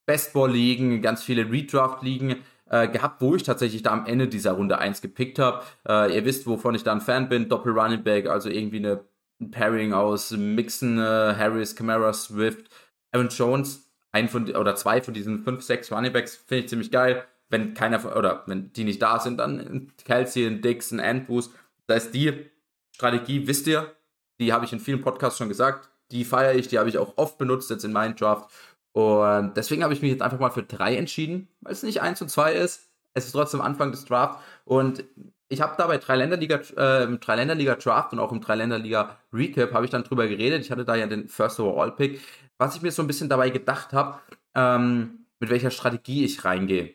Bestball-Ligen, 0.07 1.03
ganz 1.03 1.23
viele 1.23 1.51
Redraft-Ligen 1.51 2.37
äh, 2.71 2.89
gehabt, 2.89 3.21
wo 3.21 3.35
ich 3.37 3.43
tatsächlich 3.43 3.83
da 3.83 3.93
am 3.93 4.07
Ende 4.07 4.29
dieser 4.29 4.53
Runde 4.53 4.79
1 4.79 5.01
gepickt 5.03 5.39
habe. 5.39 5.63
Äh, 5.89 6.17
ihr 6.17 6.25
wisst, 6.25 6.47
wovon 6.47 6.75
ich 6.75 6.83
da 6.83 6.93
ein 6.93 7.01
Fan 7.01 7.29
bin, 7.29 7.49
Doppel 7.49 7.79
Running 7.79 8.03
Back, 8.03 8.29
also 8.29 8.49
irgendwie 8.49 8.79
eine, 8.79 9.05
ein 9.41 9.51
Pairing 9.51 9.93
aus 9.93 10.31
Mixon, 10.33 10.99
äh, 10.99 11.03
Harris, 11.37 11.77
Camara, 11.77 12.13
Swift, 12.13 12.69
Aaron 13.13 13.29
Jones, 13.29 13.91
ein 14.11 14.29
von 14.29 14.51
oder 14.55 14.75
zwei 14.75 15.01
von 15.03 15.15
diesen 15.15 15.45
fünf, 15.45 15.63
sechs 15.63 15.91
Running 15.93 16.13
Backs 16.13 16.37
finde 16.37 16.65
ich 16.65 16.69
ziemlich 16.69 16.91
geil. 16.91 17.25
Wenn 17.53 17.75
keiner 17.75 18.17
oder 18.17 18.45
wenn 18.47 18.73
die 18.73 18.85
nicht 18.85 19.03
da 19.03 19.21
sind, 19.21 19.37
dann 19.37 19.93
Kelsey, 20.07 20.47
ein 20.47 20.63
Dix, 20.63 20.91
ein 20.91 21.01
Andrews. 21.01 21.51
Das 21.87 22.05
heißt, 22.05 22.15
die 22.15 22.47
Strategie, 22.93 23.47
wisst 23.47 23.67
ihr, 23.67 23.93
die 24.41 24.55
habe 24.55 24.65
ich 24.65 24.73
in 24.73 24.81
vielen 24.81 25.03
Podcasts 25.03 25.37
schon 25.37 25.51
gesagt. 25.51 25.91
Die 26.11 26.25
feiere 26.25 26.55
ich, 26.55 26.69
die 26.69 26.79
habe 26.79 26.89
ich 26.89 26.97
auch 26.97 27.13
oft 27.17 27.37
benutzt 27.37 27.69
jetzt 27.69 27.85
in 27.85 27.93
meinen 27.93 28.17
Draft. 28.17 28.51
Und 28.93 29.55
deswegen 29.55 29.85
habe 29.85 29.93
ich 29.93 30.01
mich 30.01 30.11
jetzt 30.11 30.23
einfach 30.23 30.39
mal 30.39 30.49
für 30.49 30.63
drei 30.63 30.97
entschieden, 30.97 31.49
weil 31.61 31.75
es 31.75 31.83
nicht 31.83 32.01
eins 32.01 32.23
und 32.23 32.31
zwei 32.31 32.55
ist. 32.55 32.89
Es 33.13 33.27
ist 33.27 33.33
trotzdem 33.33 33.61
Anfang 33.61 33.91
des 33.91 34.07
Drafts. 34.07 34.43
Und 34.65 35.05
ich 35.51 35.61
habe 35.61 35.75
da 35.77 35.87
bei 35.87 35.99
Dreiländerliga, 35.99 36.61
äh, 36.79 37.05
im 37.05 37.21
Dreiländerliga 37.21 37.75
Draft 37.75 38.15
und 38.15 38.19
auch 38.19 38.33
im 38.33 38.41
Dreiländerliga 38.41 39.19
Recap 39.31 39.75
habe 39.75 39.85
ich 39.85 39.91
dann 39.91 40.05
drüber 40.05 40.27
geredet. 40.27 40.63
Ich 40.63 40.71
hatte 40.71 40.87
da 40.87 40.95
ja 40.95 41.07
den 41.07 41.29
First 41.29 41.61
Overall 41.61 41.93
Pick. 41.93 42.23
Was 42.57 42.77
ich 42.77 42.81
mir 42.81 42.93
so 42.93 43.03
ein 43.03 43.07
bisschen 43.07 43.29
dabei 43.29 43.51
gedacht 43.51 43.93
habe, 43.93 44.21
ähm, 44.55 45.27
mit 45.39 45.51
welcher 45.51 45.71
Strategie 45.71 46.25
ich 46.25 46.47
reingehe. 46.47 46.95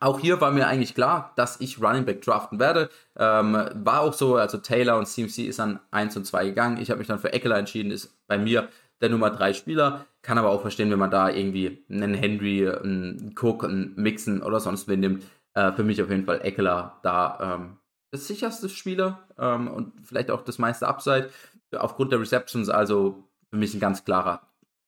Auch 0.00 0.20
hier 0.20 0.40
war 0.40 0.52
mir 0.52 0.66
eigentlich 0.68 0.94
klar, 0.94 1.32
dass 1.36 1.60
ich 1.60 1.82
Running 1.82 2.04
Back 2.04 2.22
draften 2.22 2.60
werde. 2.60 2.88
Ähm, 3.16 3.54
war 3.74 4.00
auch 4.00 4.12
so, 4.12 4.36
also 4.36 4.58
Taylor 4.58 4.96
und 4.98 5.06
CMC 5.06 5.46
ist 5.46 5.60
an 5.60 5.80
1 5.90 6.16
und 6.16 6.24
2 6.24 6.46
gegangen. 6.46 6.78
Ich 6.80 6.90
habe 6.90 6.98
mich 6.98 7.08
dann 7.08 7.18
für 7.18 7.32
Eckler 7.32 7.58
entschieden, 7.58 7.90
ist 7.90 8.14
bei 8.28 8.38
mir 8.38 8.68
der 9.00 9.10
Nummer 9.10 9.30
3 9.30 9.54
Spieler. 9.54 10.06
Kann 10.22 10.38
aber 10.38 10.50
auch 10.50 10.60
verstehen, 10.60 10.90
wenn 10.90 10.98
man 10.98 11.10
da 11.10 11.28
irgendwie 11.28 11.84
einen 11.90 12.14
Henry, 12.14 12.68
einen 12.68 13.34
Cook, 13.40 13.64
einen 13.64 13.94
Mixen 13.96 14.42
oder 14.42 14.60
sonst 14.60 14.86
wen 14.88 15.00
nimmt. 15.00 15.24
Äh, 15.54 15.72
für 15.72 15.82
mich 15.82 16.00
auf 16.02 16.10
jeden 16.10 16.26
Fall 16.26 16.40
Eckler 16.42 17.00
da 17.02 17.56
ähm, 17.56 17.76
das 18.10 18.26
sicherste 18.26 18.68
Spieler 18.68 19.26
ähm, 19.38 19.68
und 19.68 19.92
vielleicht 20.02 20.30
auch 20.30 20.42
das 20.42 20.58
meiste 20.58 20.86
Upside. 20.86 21.30
Aufgrund 21.76 22.12
der 22.12 22.20
Receptions 22.20 22.68
also 22.68 23.24
für 23.50 23.56
mich 23.56 23.74
ein 23.74 23.80
ganz 23.80 24.04
klarer 24.04 24.42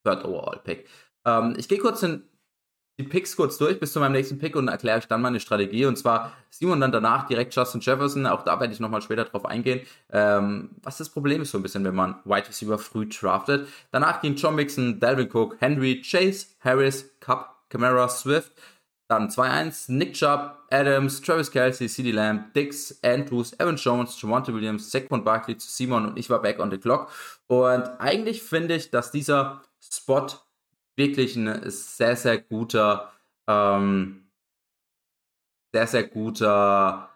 Third 0.05 0.25
Overall 0.25 0.61
Pick. 0.63 0.89
Ähm, 1.25 1.55
ich 1.59 1.69
gehe 1.69 1.79
kurz 1.79 2.03
in 2.03 2.23
die 3.01 3.09
Picks 3.09 3.37
kurz 3.37 3.59
durch 3.59 3.81
bis 3.81 3.93
zu 3.93 4.01
meinem 4.01 4.13
nächsten 4.13 4.39
Pick 4.39 4.55
und 4.57 4.69
erkläre 4.69 4.99
euch 4.99 5.09
dann 5.09 5.23
meine 5.23 5.41
Strategie. 5.41 5.87
Und 5.87 5.97
zwar 5.97 6.33
Simon 6.51 6.81
dann 6.81 6.93
danach 6.93 7.27
direkt 7.27 7.55
Justin 7.55 7.81
Jefferson. 7.81 8.27
Auch 8.27 8.43
da 8.43 8.61
werde 8.61 8.73
ich 8.73 8.81
nochmal 8.81 9.03
später 9.03 9.25
drauf 9.25 9.47
eingehen. 9.47 9.81
Ähm, 10.13 10.71
was 10.83 10.99
das 10.99 11.09
Problem 11.09 11.43
ist 11.43 11.51
so 11.51 11.59
ein 11.59 11.63
bisschen, 11.63 11.85
wenn 11.85 11.95
man 11.95 12.17
Wide 12.25 12.49
Receiver 12.49 12.79
früh 12.79 13.09
draftet. 13.09 13.69
Danach 13.91 14.21
gehen 14.21 14.37
John 14.37 14.55
Mixon, 14.55 15.01
Delvin 15.01 15.29
Cook, 15.33 15.57
Henry, 15.61 16.03
Chase, 16.03 16.49
Harris, 16.61 17.11
Cup, 17.21 17.65
Camara, 17.69 18.09
Swift. 18.09 18.53
Dann 19.09 19.29
2-1, 19.29 19.91
Nick 19.91 20.15
Chubb, 20.15 20.57
Adams, 20.71 21.21
Travis 21.21 21.51
Kelsey, 21.51 21.89
CD 21.89 22.13
Lamb, 22.13 22.55
Dix, 22.55 23.01
Andrews, 23.03 23.53
Evan 23.59 23.75
Jones, 23.75 24.21
Javante 24.23 24.55
Williams, 24.55 24.89
Saquon 24.89 25.25
Barkley 25.25 25.59
zu 25.59 25.69
Simon 25.69 26.07
und 26.07 26.17
ich 26.17 26.31
war 26.31 26.41
back 26.41 26.61
on 26.61 26.71
the 26.71 26.79
clock. 26.79 27.11
Und 27.49 27.83
eigentlich 27.99 28.41
finde 28.41 28.77
ich, 28.77 28.93
dass 28.93 29.11
dieser 29.11 29.63
Spot 29.81 30.29
wirklich 30.97 31.37
ein 31.37 31.63
sehr, 31.71 32.17
sehr 32.17 32.39
guter, 32.39 33.13
ähm, 33.49 34.31
sehr, 35.73 35.87
sehr 35.87 36.05
guter 36.05 37.11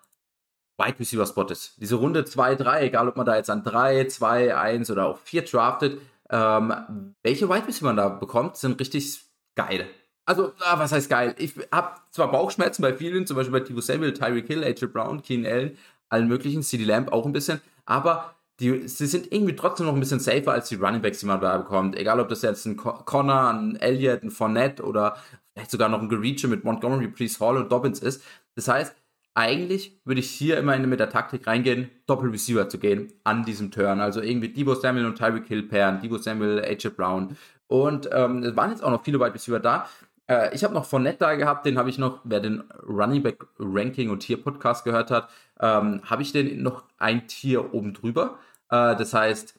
Wide 0.78 0.98
Receiver 0.98 1.26
Spot 1.26 1.46
ist. 1.46 1.80
Diese 1.80 1.96
Runde 1.96 2.24
2, 2.24 2.56
3, 2.56 2.86
egal 2.86 3.08
ob 3.08 3.16
man 3.16 3.26
da 3.26 3.36
jetzt 3.36 3.50
an 3.50 3.62
3, 3.62 4.06
2, 4.06 4.56
1 4.56 4.90
oder 4.90 5.06
auch 5.06 5.18
4 5.18 5.42
draftet, 5.42 6.00
ähm, 6.30 7.14
welche 7.22 7.48
Wide 7.48 7.66
Receiver 7.66 7.86
man 7.86 7.96
da 7.96 8.08
bekommt, 8.08 8.56
sind 8.56 8.80
richtig 8.80 9.24
geil. 9.54 9.88
Also, 10.26 10.52
ah, 10.60 10.78
was 10.78 10.92
heißt 10.92 11.10
geil? 11.10 11.34
Ich 11.38 11.54
habe 11.70 11.96
zwar 12.10 12.30
Bauchschmerzen 12.30 12.82
bei 12.82 12.94
vielen, 12.94 13.26
zum 13.26 13.36
Beispiel 13.36 13.52
bei 13.52 13.60
Tivo 13.60 13.80
Samuel, 13.80 14.14
Tyreek 14.14 14.46
Hill, 14.46 14.64
AJ 14.64 14.86
Brown, 14.86 15.22
Keen 15.22 15.46
Allen, 15.46 15.76
allen 16.08 16.28
möglichen, 16.28 16.62
CD 16.62 16.84
Lamb 16.84 17.12
auch 17.12 17.26
ein 17.26 17.32
bisschen, 17.32 17.60
aber 17.84 18.33
die, 18.60 18.86
sie 18.88 19.06
sind 19.06 19.32
irgendwie 19.32 19.56
trotzdem 19.56 19.86
noch 19.86 19.94
ein 19.94 20.00
bisschen 20.00 20.20
safer 20.20 20.52
als 20.52 20.68
die 20.68 20.76
Running 20.76 21.02
Backs, 21.02 21.18
die 21.18 21.26
man 21.26 21.40
da 21.40 21.58
bekommt. 21.58 21.96
Egal, 21.96 22.20
ob 22.20 22.28
das 22.28 22.42
jetzt 22.42 22.66
ein 22.66 22.76
Connor, 22.76 23.50
ein 23.50 23.76
Elliott, 23.76 24.22
ein 24.22 24.30
Fournette 24.30 24.84
oder 24.84 25.16
vielleicht 25.52 25.70
sogar 25.70 25.88
noch 25.88 26.00
ein 26.00 26.08
Gereache 26.08 26.48
mit 26.48 26.64
Montgomery, 26.64 27.08
Priest 27.08 27.40
Hall 27.40 27.56
und 27.56 27.70
Dobbins 27.70 28.00
ist. 28.00 28.22
Das 28.54 28.68
heißt, 28.68 28.94
eigentlich 29.34 30.00
würde 30.04 30.20
ich 30.20 30.30
hier 30.30 30.58
immer 30.58 30.78
mit 30.78 31.00
der 31.00 31.10
Taktik 31.10 31.46
reingehen, 31.46 31.90
Doppel-Receiver 32.06 32.68
zu 32.68 32.78
gehen 32.78 33.12
an 33.24 33.44
diesem 33.44 33.72
Turn. 33.72 34.00
Also 34.00 34.20
irgendwie 34.20 34.48
Debo 34.48 34.74
Samuel 34.74 35.06
und 35.06 35.18
Tyreek 35.18 35.46
Hill 35.46 35.64
pairen, 35.64 36.00
Debo 36.00 36.18
Samuel, 36.18 36.64
AJ 36.64 36.90
Brown. 36.90 37.36
Und 37.66 38.08
ähm, 38.12 38.44
es 38.44 38.54
waren 38.56 38.70
jetzt 38.70 38.84
auch 38.84 38.90
noch 38.90 39.02
viele 39.02 39.18
Wide 39.18 39.34
Receiver 39.34 39.58
da. 39.58 39.88
Äh, 40.28 40.54
ich 40.54 40.64
habe 40.64 40.74
noch 40.74 40.84
Fournette 40.84 41.18
da 41.18 41.34
gehabt, 41.34 41.66
den 41.66 41.78
habe 41.78 41.90
ich 41.90 41.98
noch, 41.98 42.20
wer 42.24 42.40
den 42.40 42.60
Running 42.82 43.22
Back 43.22 43.46
Ranking 43.58 44.10
und 44.10 44.20
Tier 44.20 44.42
Podcast 44.42 44.84
gehört 44.84 45.10
hat, 45.10 45.28
ähm, 45.60 46.00
habe 46.04 46.22
ich 46.22 46.32
den 46.32 46.62
noch 46.62 46.84
ein 46.98 47.26
Tier 47.28 47.74
oben 47.74 47.94
drüber. 47.94 48.38
Äh, 48.70 48.96
das 48.96 49.14
heißt, 49.14 49.58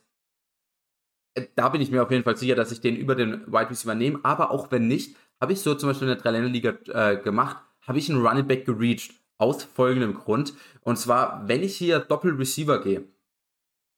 äh, 1.35 1.47
da 1.55 1.69
bin 1.69 1.81
ich 1.81 1.91
mir 1.91 2.03
auf 2.03 2.11
jeden 2.11 2.23
Fall 2.23 2.37
sicher, 2.37 2.55
dass 2.55 2.71
ich 2.71 2.81
den 2.81 2.95
über 2.95 3.15
den 3.15 3.45
Wide 3.47 3.69
Receiver 3.69 3.95
nehme. 3.95 4.19
Aber 4.23 4.51
auch 4.51 4.71
wenn 4.71 4.87
nicht, 4.87 5.15
habe 5.39 5.53
ich 5.53 5.61
so 5.61 5.75
zum 5.75 5.89
Beispiel 5.89 6.07
in 6.07 6.15
der 6.15 6.23
Dreiländerliga 6.23 6.73
äh, 6.87 7.17
gemacht, 7.17 7.57
habe 7.81 7.99
ich 7.99 8.09
einen 8.09 8.25
Running 8.25 8.47
Back 8.47 8.65
gereached. 8.65 9.13
Aus 9.37 9.65
folgendem 9.65 10.13
Grund. 10.13 10.53
Und 10.79 10.97
zwar, 10.97 11.45
wenn 11.49 11.61
ich 11.61 11.75
hier 11.75 11.99
Doppel 11.99 12.35
Receiver 12.35 12.81
gehe, 12.81 13.03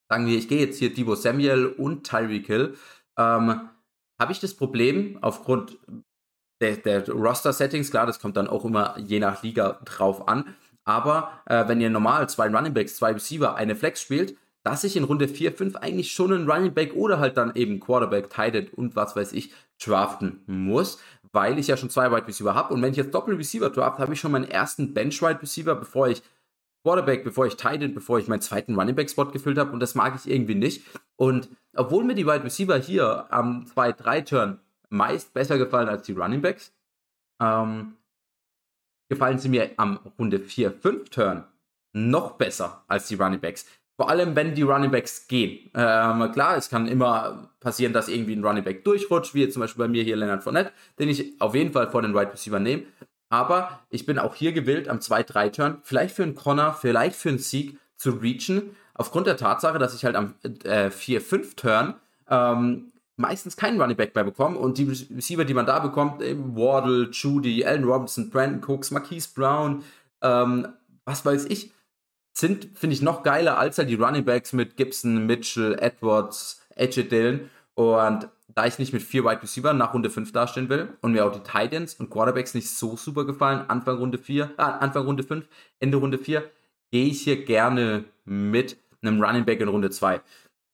sagen 0.09 0.25
wir, 0.25 0.35
ich 0.35 0.47
gehe 0.47 0.59
jetzt 0.59 0.79
hier 0.79 0.91
Divo 0.91 1.13
Samuel 1.13 1.67
und 1.67 2.07
Tyreek 2.07 2.47
Hill, 2.47 2.75
ähm, 3.19 3.69
habe 4.19 4.31
ich 4.31 4.39
das 4.39 4.55
Problem 4.55 5.19
aufgrund 5.21 5.77
der, 6.61 6.77
der 6.77 7.09
Roster-Settings, 7.09 7.91
klar, 7.91 8.05
das 8.05 8.19
kommt 8.19 8.37
dann 8.37 8.47
auch 8.47 8.65
immer 8.65 8.97
je 8.97 9.19
nach 9.19 9.43
Liga 9.43 9.79
drauf 9.85 10.27
an, 10.27 10.55
aber 10.83 11.31
äh, 11.45 11.67
wenn 11.67 11.81
ihr 11.81 11.89
normal 11.89 12.29
zwei 12.29 12.47
Running 12.47 12.73
Backs, 12.73 12.95
zwei 12.95 13.11
Receiver, 13.11 13.55
eine 13.55 13.75
Flex 13.75 14.01
spielt, 14.01 14.37
dass 14.63 14.83
ich 14.83 14.95
in 14.95 15.03
Runde 15.03 15.27
4, 15.27 15.53
5 15.53 15.75
eigentlich 15.77 16.11
schon 16.11 16.33
einen 16.33 16.49
Running 16.49 16.73
Back 16.73 16.93
oder 16.93 17.19
halt 17.19 17.37
dann 17.37 17.55
eben 17.55 17.79
Quarterback, 17.79 18.29
Tight 18.29 18.73
und 18.73 18.95
was 18.95 19.15
weiß 19.15 19.33
ich 19.33 19.51
draften 19.81 20.41
muss, 20.45 20.99
weil 21.31 21.59
ich 21.59 21.67
ja 21.67 21.77
schon 21.77 21.89
zwei 21.89 22.11
Wide 22.11 22.27
Receiver 22.27 22.55
habe. 22.55 22.73
Und 22.73 22.81
wenn 22.81 22.91
ich 22.91 22.97
jetzt 22.97 23.13
Doppel 23.13 23.35
Receiver 23.35 23.69
draft, 23.69 23.99
habe 23.99 24.13
ich 24.13 24.19
schon 24.19 24.31
meinen 24.31 24.49
ersten 24.49 24.93
Bench 24.93 25.21
Wide 25.21 25.41
Receiver, 25.41 25.75
bevor 25.75 26.07
ich 26.07 26.21
Quarterback, 26.83 27.23
bevor 27.23 27.45
ich 27.45 27.55
Tight 27.55 27.93
bevor 27.93 28.19
ich 28.19 28.27
meinen 28.27 28.41
zweiten 28.41 28.75
Running 28.75 28.95
Back 28.95 29.09
Spot 29.09 29.25
gefüllt 29.25 29.57
habe 29.57 29.71
und 29.71 29.79
das 29.79 29.95
mag 29.95 30.15
ich 30.15 30.29
irgendwie 30.29 30.55
nicht. 30.55 30.83
Und 31.15 31.49
obwohl 31.75 32.03
mir 32.03 32.15
die 32.15 32.25
Wide 32.25 32.43
Receiver 32.43 32.77
hier 32.77 33.25
am 33.29 33.65
2-3 33.73 34.25
Turn 34.25 34.59
meist 34.89 35.33
besser 35.33 35.57
gefallen 35.57 35.89
als 35.89 36.03
die 36.03 36.13
Running 36.13 36.41
Backs, 36.41 36.73
ähm, 37.41 37.97
gefallen 39.09 39.39
sie 39.39 39.49
mir 39.49 39.71
am 39.77 39.97
Runde 40.17 40.39
4-5 40.39 41.09
Turn 41.09 41.43
noch 41.93 42.33
besser 42.33 42.83
als 42.87 43.07
die 43.07 43.15
Running 43.15 43.39
Backs. 43.39 43.65
Vor 43.95 44.09
allem, 44.09 44.35
wenn 44.35 44.53
die 44.53 44.61
Running 44.61 44.91
Backs 44.91 45.27
gehen. 45.27 45.71
Ähm, 45.73 46.31
klar, 46.31 46.55
es 46.55 46.69
kann 46.69 46.87
immer 46.87 47.49
passieren, 47.59 47.93
dass 47.93 48.09
irgendwie 48.09 48.35
ein 48.35 48.45
Running 48.45 48.63
Back 48.63 48.83
durchrutscht, 48.83 49.33
wie 49.33 49.41
jetzt 49.41 49.53
zum 49.53 49.61
Beispiel 49.61 49.85
bei 49.85 49.87
mir 49.87 50.03
hier 50.03 50.15
Leonard 50.15 50.43
Fournette, 50.43 50.71
den 50.99 51.09
ich 51.09 51.41
auf 51.41 51.55
jeden 51.55 51.73
Fall 51.73 51.89
vor 51.89 52.03
den 52.03 52.11
Wide 52.11 52.19
right 52.19 52.33
Receiver 52.33 52.59
nehme. 52.59 52.83
Aber 53.29 53.79
ich 53.89 54.05
bin 54.05 54.19
auch 54.19 54.35
hier 54.35 54.53
gewillt, 54.53 54.87
am 54.87 54.99
2-3-Turn, 54.99 55.79
vielleicht 55.81 56.15
für 56.15 56.23
einen 56.23 56.35
Connor, 56.35 56.73
vielleicht 56.73 57.15
für 57.15 57.29
einen 57.29 57.39
Sieg 57.39 57.77
zu 57.95 58.11
reachen, 58.11 58.75
aufgrund 58.93 59.27
der 59.27 59.35
Tatsache, 59.35 59.79
dass 59.79 59.95
ich 59.95 60.05
halt 60.05 60.15
am 60.15 60.35
äh, 60.43 60.89
4-5-Turn 60.89 61.95
ähm, 62.29 62.91
meistens 63.17 63.57
keinen 63.57 63.81
Running 63.81 63.97
Back 63.97 64.15
mehr 64.15 64.23
bekomme 64.23 64.57
und 64.57 64.77
die 64.77 64.83
Receiver, 64.85 65.43
die 65.43 65.53
man 65.53 65.65
da 65.65 65.79
bekommt, 65.79 66.21
eben 66.21 66.55
Wardle, 66.55 67.09
Judy, 67.11 67.65
Allen 67.65 67.83
Robinson, 67.83 68.29
Brandon 68.29 68.63
Cooks, 68.63 68.91
Marquise 68.91 69.29
Brown, 69.33 69.83
ähm, 70.21 70.67
was 71.05 71.25
weiß 71.25 71.45
ich, 71.45 71.71
sind, 72.33 72.69
finde 72.75 72.93
ich, 72.93 73.01
noch 73.01 73.23
geiler 73.23 73.57
als 73.57 73.77
halt 73.79 73.89
die 73.89 73.95
Running 73.95 74.23
Backs 74.23 74.53
mit 74.53 74.77
Gibson, 74.77 75.25
Mitchell, 75.25 75.75
Edwards, 75.79 76.61
Edge 76.75 77.03
Dillon. 77.03 77.49
Und 77.73 78.29
da 78.53 78.65
ich 78.65 78.77
nicht 78.79 78.93
mit 78.93 79.01
vier 79.01 79.23
Wide 79.23 79.41
Receiver 79.41 79.73
nach 79.73 79.93
Runde 79.93 80.09
5 80.09 80.31
dastehen 80.31 80.69
will 80.69 80.89
und 81.01 81.13
mir 81.13 81.25
auch 81.25 81.31
die 81.31 81.39
Titans 81.39 81.95
und 81.95 82.09
Quarterbacks 82.09 82.53
nicht 82.53 82.69
so 82.69 82.95
super 82.95 83.25
gefallen, 83.25 83.65
Anfang 83.67 83.97
Runde 83.97 84.17
4, 84.17 84.51
äh, 84.57 84.61
Anfang 84.61 85.05
Runde 85.05 85.23
5, 85.23 85.47
Ende 85.79 85.97
Runde 85.97 86.17
4, 86.17 86.43
gehe 86.91 87.07
ich 87.07 87.21
hier 87.21 87.43
gerne 87.43 88.05
mit 88.25 88.77
einem 89.01 89.21
Running 89.21 89.45
Back 89.45 89.61
in 89.61 89.67
Runde 89.67 89.89
2. 89.89 90.21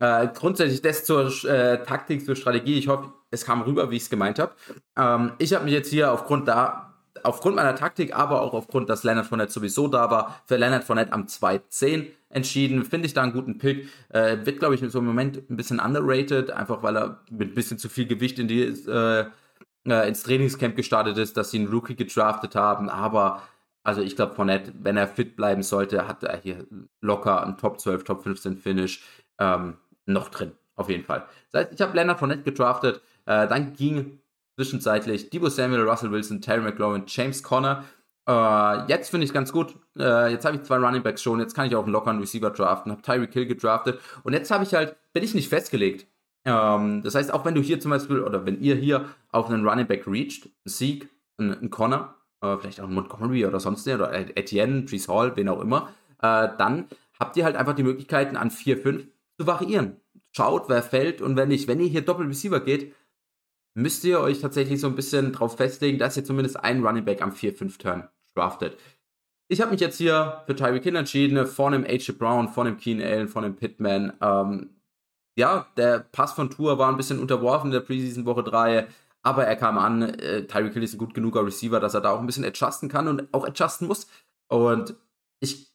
Äh, 0.04 0.28
grundsätzlich 0.34 0.82
das 0.82 1.06
zur 1.06 1.28
äh, 1.46 1.82
Taktik, 1.86 2.26
zur 2.26 2.36
Strategie. 2.36 2.78
Ich 2.78 2.90
hoffe, 2.90 3.14
es 3.32 3.46
kam 3.46 3.62
rüber, 3.62 3.90
wie 3.90 3.96
ich 3.96 4.04
es 4.04 4.10
gemeint 4.10 4.38
habe. 4.38 4.52
Ähm, 4.98 5.32
ich 5.38 5.54
habe 5.54 5.64
mich 5.64 5.74
jetzt 5.74 5.90
hier 5.90 6.12
aufgrund 6.12 6.50
da 6.50 6.94
aufgrund 7.24 7.56
meiner 7.56 7.74
Taktik, 7.74 8.14
aber 8.14 8.42
auch 8.42 8.54
aufgrund, 8.54 8.90
dass 8.90 9.06
Leonard 9.06 9.28
Fournette 9.28 9.54
sowieso 9.54 9.88
da 9.88 10.12
war, 10.12 10.42
für 10.46 10.58
Leonard 10.58 10.84
Fournette 10.84 11.14
am 11.14 11.28
2.10 11.28 12.08
entschieden. 12.28 12.84
Finde 12.84 13.06
ich 13.06 13.14
da 13.14 13.24
einen 13.24 13.32
guten 13.32 13.58
Pick. 13.60 13.88
Äh, 14.10 14.46
wird, 14.46 14.60
glaube 14.60 14.76
ich, 14.76 14.82
so 14.82 15.00
im 15.00 15.06
Moment 15.06 15.50
ein 15.50 15.56
bisschen 15.56 15.80
underrated, 15.80 16.52
einfach 16.52 16.84
weil 16.84 16.98
er 16.98 17.22
mit 17.32 17.52
ein 17.52 17.56
bisschen 17.56 17.78
zu 17.78 17.88
viel 17.88 18.06
Gewicht 18.06 18.40
in 18.40 18.50
die, 18.50 18.62
äh, 18.62 19.26
äh, 19.88 20.08
ins 20.10 20.24
Trainingscamp 20.24 20.76
gestartet 20.76 21.18
ist, 21.18 21.38
dass 21.38 21.52
sie 21.52 21.60
einen 21.60 21.70
Rookie 21.70 21.96
gedraftet 21.96 22.56
haben. 22.56 22.90
Aber 22.90 23.42
also 23.84 24.02
ich 24.02 24.18
glaube, 24.18 24.36
Fournette, 24.36 24.74
wenn 24.82 24.98
er 24.98 25.08
fit 25.08 25.38
bleiben 25.38 25.64
sollte, 25.64 26.10
hat 26.10 26.26
er 26.26 26.42
hier 26.42 26.66
locker 27.00 27.42
einen 27.42 27.56
Top 27.58 27.80
12, 27.80 28.04
Top 28.04 28.24
15 28.24 28.58
Finish 28.58 29.02
ähm, 29.40 29.78
noch 30.06 30.30
drin. 30.30 30.52
Auf 30.76 30.90
jeden 30.90 31.04
Fall. 31.04 31.26
Das 31.52 31.66
heißt, 31.66 31.74
ich 31.74 31.82
habe 31.82 31.96
Leonard 31.96 32.20
Fournette 32.20 32.44
gedraftet. 32.44 33.02
Äh, 33.26 33.48
dann 33.48 33.74
ging 33.74 34.20
zwischenzeitlich 34.56 35.30
Debo 35.30 35.50
Samuel, 35.50 35.88
Russell 35.88 36.12
Wilson, 36.12 36.42
Terry 36.42 36.62
McLaurin, 36.62 37.04
James 37.08 37.44
Conner. 37.44 37.84
Äh, 38.28 38.88
jetzt 38.88 39.10
finde 39.12 39.26
ich 39.26 39.34
ganz 39.34 39.52
gut. 39.52 39.76
Äh, 39.98 40.32
jetzt 40.32 40.46
habe 40.46 40.56
ich 40.56 40.64
zwei 40.64 40.78
Running 40.78 41.04
Backs 41.04 41.22
schon. 41.22 41.40
Jetzt 41.40 41.54
kann 41.54 41.68
ich 41.68 41.76
auch 41.76 41.84
einen 41.84 41.92
lockeren 41.92 42.20
Receiver 42.20 42.50
draften. 42.50 42.92
Habe 42.92 43.02
Tyreek 43.02 43.34
Hill 43.34 43.46
gedraftet. 43.46 44.00
Und 44.24 44.34
jetzt 44.34 44.50
habe 44.52 44.64
ich 44.64 44.74
halt, 44.74 44.96
bin 45.14 45.24
ich 45.24 45.36
nicht 45.36 45.50
festgelegt. 45.50 46.08
Ähm, 46.46 47.02
das 47.04 47.16
heißt, 47.16 47.34
auch 47.34 47.46
wenn 47.46 47.56
du 47.56 47.62
hier 47.62 47.80
zum 47.80 47.92
Beispiel, 47.92 48.22
oder 48.22 48.46
wenn 48.46 48.60
ihr 48.62 48.76
hier 48.76 49.06
auf 49.32 49.50
einen 49.50 49.68
Running 49.68 49.88
Back 49.88 50.08
reacht, 50.08 50.46
einen 50.46 50.52
Sieg, 50.66 51.10
einen, 51.38 51.54
einen 51.54 51.70
Connor, 51.70 52.16
äh, 52.42 52.58
vielleicht 52.58 52.80
auch 52.80 52.86
einen 52.86 52.96
Montgomery 52.96 53.46
oder 53.46 53.60
sonst 53.60 53.88
oder 53.88 54.14
Etienne, 54.14 54.82
Brees 54.82 55.08
Hall, 55.08 55.36
wen 55.36 55.50
auch 55.50 55.62
immer, 55.62 55.90
äh, 56.22 56.50
dann 56.58 56.88
habt 57.20 57.38
ihr 57.38 57.46
halt 57.46 57.56
einfach 57.56 57.74
die 57.74 57.84
Möglichkeiten 57.84 58.36
an 58.36 58.52
4, 58.52 58.78
5 58.78 59.08
zu 59.40 59.48
variieren. 59.48 59.98
Schaut, 60.32 60.70
wer 60.70 60.84
fällt 60.84 61.22
und 61.22 61.36
wenn 61.36 61.50
nicht, 61.50 61.68
wenn 61.68 61.80
ihr 61.80 61.88
hier 61.88 62.02
Doppel 62.02 62.28
Receiver 62.28 62.60
geht, 62.60 62.94
müsst 63.76 64.04
ihr 64.04 64.20
euch 64.20 64.40
tatsächlich 64.40 64.80
so 64.80 64.88
ein 64.88 64.96
bisschen 64.96 65.32
drauf 65.32 65.58
festlegen, 65.58 65.98
dass 65.98 66.18
ihr 66.18 66.26
zumindest 66.26 66.58
einen 66.58 66.86
Running 66.86 67.06
Back 67.06 67.22
am 67.22 67.32
4-5-Turn 67.32 68.08
draftet. 68.36 68.78
Ich 69.48 69.62
habe 69.62 69.72
mich 69.72 69.82
jetzt 69.82 69.98
hier 69.98 70.42
für 70.46 70.56
Tyreek 70.56 70.84
Hill 70.84 70.96
entschieden, 70.96 71.46
von 71.46 71.74
dem 71.74 71.84
AJ 71.84 72.14
Brown, 72.14 72.48
von 72.48 72.66
dem 72.66 72.78
Keen 72.78 73.02
Allen, 73.02 73.28
von 73.28 73.44
dem 73.44 73.56
Pittman. 73.56 74.14
Ähm, 74.22 74.70
ja, 75.38 75.68
der 75.78 76.00
Pass 76.00 76.34
von 76.34 76.50
Tour 76.50 76.78
war 76.78 76.90
ein 76.90 76.98
bisschen 76.98 77.20
unterworfen 77.20 77.68
in 77.68 77.74
der 77.74 77.82
Preseason 77.82 78.26
Woche 78.26 78.44
3, 78.44 78.88
aber 79.22 79.46
er 79.46 79.56
kam 79.56 79.78
an. 79.78 80.02
Äh, 80.02 80.48
Tyreek 80.48 80.74
Hill 80.74 80.84
ist 80.84 80.94
ein 80.94 81.00
gut 81.00 81.14
genuger 81.14 81.46
Receiver, 81.46 81.80
dass 81.80 81.94
er 81.94 82.02
da 82.02 82.12
auch 82.12 82.20
ein 82.20 82.26
bisschen 82.26 82.46
adjusten 82.46 82.90
kann 82.90 83.08
und 83.08 83.34
auch 83.34 83.46
adjusten 83.46 83.88
muss. 83.88 84.08
Und 84.48 84.96
ich, 85.40 85.72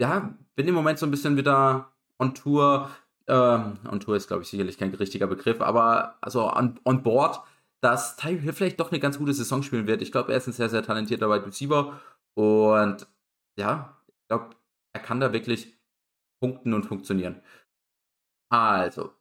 ja, 0.00 0.36
bin 0.54 0.68
im 0.68 0.74
Moment 0.74 0.98
so 0.98 1.06
ein 1.06 1.10
bisschen 1.10 1.36
wieder 1.36 1.92
on 2.18 2.34
Tour. 2.34 2.90
Ähm, 3.26 3.78
on 3.90 4.00
Tour 4.00 4.16
ist, 4.16 4.28
glaube 4.28 4.42
ich, 4.42 4.48
sicherlich 4.48 4.78
kein 4.78 4.94
richtiger 4.94 5.26
Begriff, 5.26 5.60
aber 5.60 6.16
also 6.20 6.50
on, 6.50 6.80
on 6.84 7.02
board, 7.02 7.40
dass 7.82 8.16
Tyreek 8.16 8.40
Hill 8.40 8.52
vielleicht 8.52 8.80
doch 8.80 8.90
eine 8.90 9.00
ganz 9.00 9.18
gute 9.18 9.34
Saison 9.34 9.62
spielen 9.62 9.86
wird. 9.86 10.02
Ich 10.02 10.12
glaube, 10.12 10.32
er 10.32 10.38
ist 10.38 10.46
ein 10.46 10.52
sehr, 10.52 10.68
sehr 10.68 10.82
talentierter 10.82 11.30
Wide 11.30 11.46
Receiver 11.46 12.00
und 12.34 13.06
ja, 13.58 13.96
ich 14.08 14.28
glaube, 14.28 14.56
er 14.94 15.02
kann 15.02 15.20
da 15.20 15.32
wirklich 15.32 15.76
punkten 16.40 16.72
und 16.72 16.86
funktionieren. 16.86 17.42
Also, 18.50 19.12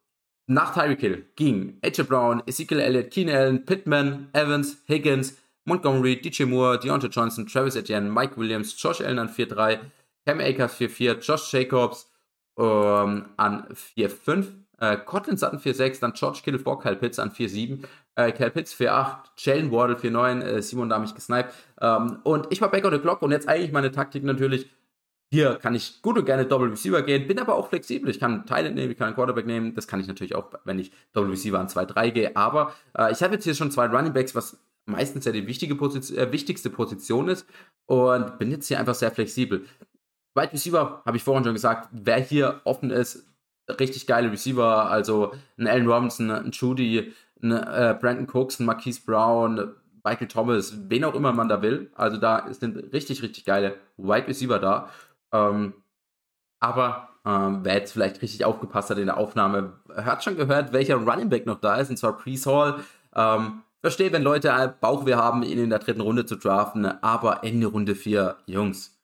nach 0.50 0.74
Tyreek 0.74 1.02
Hill 1.02 1.30
ging 1.36 1.78
AJ 1.84 2.04
Brown, 2.04 2.42
Ezekiel 2.46 2.80
Elliott, 2.80 3.12
Keen 3.12 3.30
Allen, 3.30 3.66
Pittman, 3.66 4.30
Evans, 4.32 4.84
Higgins, 4.88 5.38
Montgomery, 5.66 6.22
DJ 6.22 6.46
Moore, 6.46 6.80
Deontay 6.80 7.10
Johnson, 7.10 7.46
Travis 7.46 7.76
Etienne, 7.76 8.10
Mike 8.10 8.38
Williams, 8.38 8.82
Josh 8.82 9.02
Allen 9.02 9.20
an 9.20 9.28
4-3, 9.28 9.80
Cam 10.26 10.40
Akers 10.40 10.76
4-4, 10.76 11.20
Josh 11.20 11.52
Jacobs, 11.52 12.07
ähm, 12.58 13.26
an 13.38 13.68
4-5. 13.98 14.48
Äh, 14.80 14.98
Cortland 14.98 15.40
Sutton 15.40 15.60
4-6, 15.60 16.00
dann 16.02 16.14
George 16.14 16.42
Kittle 16.44 16.60
vor 16.60 16.80
Kyle 16.80 16.96
Pitts 16.96 17.18
an 17.18 17.32
4-7, 17.32 17.84
äh, 18.16 18.32
Kyle 18.32 18.52
Pitts 18.52 18.76
4-8, 18.76 19.16
Jalen 19.38 19.72
Wardle 19.72 19.96
4-9, 19.96 20.42
äh, 20.42 20.62
Simon 20.62 20.90
da 20.90 20.96
habe 20.96 21.06
ich 21.06 21.16
gesniped. 21.16 21.52
Ähm, 21.82 22.20
und 22.24 22.48
ich 22.52 22.62
war 22.62 22.70
back 22.70 22.86
on 22.86 22.94
the 22.94 23.00
clock 23.00 23.24
und 23.24 23.32
jetzt 23.32 23.50
eigentlich 23.50 23.72
meine 23.72 23.92
Taktik 23.92 24.24
natürlich, 24.24 24.70
hier 25.30 25.56
kann 25.56 25.76
ich 25.76 26.02
gut 26.02 26.18
und 26.18 26.26
gerne 26.26 26.46
Double 26.46 26.70
Receiver 26.70 27.02
gehen, 27.02 27.28
bin 27.28 27.40
aber 27.40 27.56
auch 27.56 27.68
flexibel. 27.68 28.10
Ich 28.10 28.20
kann 28.20 28.34
einen 28.34 28.46
Teil 28.46 28.72
nehmen, 28.72 28.92
ich 28.92 28.98
kann 28.98 29.08
einen 29.08 29.16
Quarterback 29.16 29.46
nehmen. 29.46 29.76
Das 29.76 29.88
kann 29.88 30.00
ich 30.00 30.08
natürlich 30.08 30.36
auch, 30.36 30.52
wenn 30.64 30.80
ich 30.80 30.92
Double 31.12 31.30
Receiver 31.30 31.60
an 31.60 31.68
2-3 31.68 32.12
gehe. 32.12 32.38
Aber 32.38 32.74
äh, 32.98 33.12
ich 33.12 33.22
habe 33.22 33.34
jetzt 33.34 33.44
hier 33.44 33.54
schon 33.54 33.70
zwei 33.70 33.88
Running 33.88 34.14
Backs, 34.14 34.36
was 34.36 34.58
meistens 34.86 35.26
ja 35.26 35.34
die 35.34 35.46
wichtige 35.46 35.76
Position, 35.76 36.18
äh, 36.18 36.32
wichtigste 36.32 36.70
Position 36.70 37.28
ist. 37.28 37.46
Und 37.88 38.40
bin 38.40 38.52
jetzt 38.52 38.68
hier 38.68 38.80
einfach 38.80 38.96
sehr 38.96 39.12
flexibel. 39.12 39.66
Wide 40.38 40.54
Receiver, 40.54 41.02
habe 41.06 41.18
ich 41.18 41.24
vorhin 41.24 41.44
schon 41.44 41.54
gesagt, 41.54 41.90
wer 41.92 42.20
hier 42.20 42.62
offen 42.64 42.92
ist, 42.92 43.26
richtig 43.80 44.08
geile 44.08 44.32
Receiver, 44.32 44.90
also 44.90 45.34
ein 45.58 45.68
Allen 45.68 45.88
Robinson, 45.88 46.32
ein 46.32 46.52
Judy, 46.52 47.14
ein 47.42 47.52
äh, 47.52 47.98
Brandon 48.00 48.28
Cooks, 48.32 48.60
ein 48.60 48.66
Marquise 48.66 49.02
Brown, 49.06 49.74
Michael 50.04 50.28
Thomas, 50.28 50.74
wen 50.90 51.04
auch 51.04 51.16
immer 51.16 51.34
man 51.34 51.50
da 51.50 51.62
will. 51.62 51.92
Also 51.96 52.18
da 52.18 52.48
sind 52.54 52.94
richtig, 52.94 53.22
richtig 53.22 53.44
geile 53.46 53.76
Wide 53.98 54.28
Receiver 54.28 54.60
da. 54.60 54.90
Ähm, 55.34 55.74
aber 56.60 57.10
ähm, 57.26 57.60
wer 57.64 57.76
jetzt 57.76 57.92
vielleicht 57.92 58.22
richtig 58.22 58.46
aufgepasst 58.46 58.90
hat 58.90 58.98
in 58.98 59.08
der 59.08 59.18
Aufnahme, 59.18 59.74
hat 59.96 60.24
schon 60.24 60.38
gehört, 60.38 60.72
welcher 60.72 60.96
Running 60.96 61.30
Back 61.30 61.46
noch 61.46 61.60
da 61.60 61.76
ist, 61.76 61.90
und 61.90 61.98
zwar 61.98 62.16
Priest 62.16 62.46
Hall. 62.46 62.80
Ähm, 63.14 63.64
verstehe, 63.82 64.14
wenn 64.14 64.24
Leute 64.24 64.76
Bauchweh 64.80 65.16
haben, 65.16 65.44
ihn 65.44 65.60
in 65.60 65.70
der 65.70 65.80
dritten 65.80 66.02
Runde 66.02 66.26
zu 66.26 66.38
draften, 66.38 66.86
aber 66.86 67.44
Ende 67.44 67.68
Runde 67.68 67.96
4, 67.96 68.38
Jungs, 68.46 68.97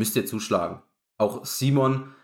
müsst 0.00 0.16
ihr 0.16 0.24
zuschlagen. 0.24 0.82
Auch 1.18 1.44
Simon, 1.44 2.14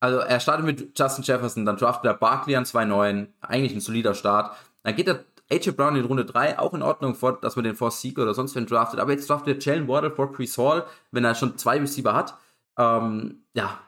also 0.00 0.18
er 0.18 0.40
startet 0.40 0.66
mit 0.66 0.98
Justin 0.98 1.22
Jefferson, 1.22 1.64
dann 1.64 1.76
draftet 1.76 2.06
er 2.06 2.14
Barkley 2.14 2.56
an 2.56 2.64
2-9, 2.64 3.28
eigentlich 3.40 3.72
ein 3.72 3.80
solider 3.80 4.14
Start. 4.14 4.56
Dann 4.82 4.96
geht 4.96 5.06
er 5.06 5.24
AJ 5.50 5.70
Brown 5.70 5.94
in 5.94 6.04
Runde 6.04 6.24
3, 6.24 6.58
auch 6.58 6.74
in 6.74 6.82
Ordnung, 6.82 7.14
vor, 7.14 7.40
dass 7.40 7.54
man 7.54 7.64
den 7.64 7.76
vor 7.76 7.92
Sieg 7.92 8.18
oder 8.18 8.34
sonst 8.34 8.56
wen 8.56 8.66
draftet. 8.66 8.98
Aber 8.98 9.12
jetzt 9.12 9.30
draftet 9.30 9.64
er 9.64 9.74
Jalen 9.74 9.86
Waddle 9.86 10.10
vor 10.10 10.32
Chris 10.32 10.58
Hall, 10.58 10.84
wenn 11.12 11.24
er 11.24 11.36
schon 11.36 11.56
zwei 11.56 11.78
Receiver 11.78 12.14
hat. 12.14 12.36
Ähm, 12.76 13.44
ja. 13.54 13.80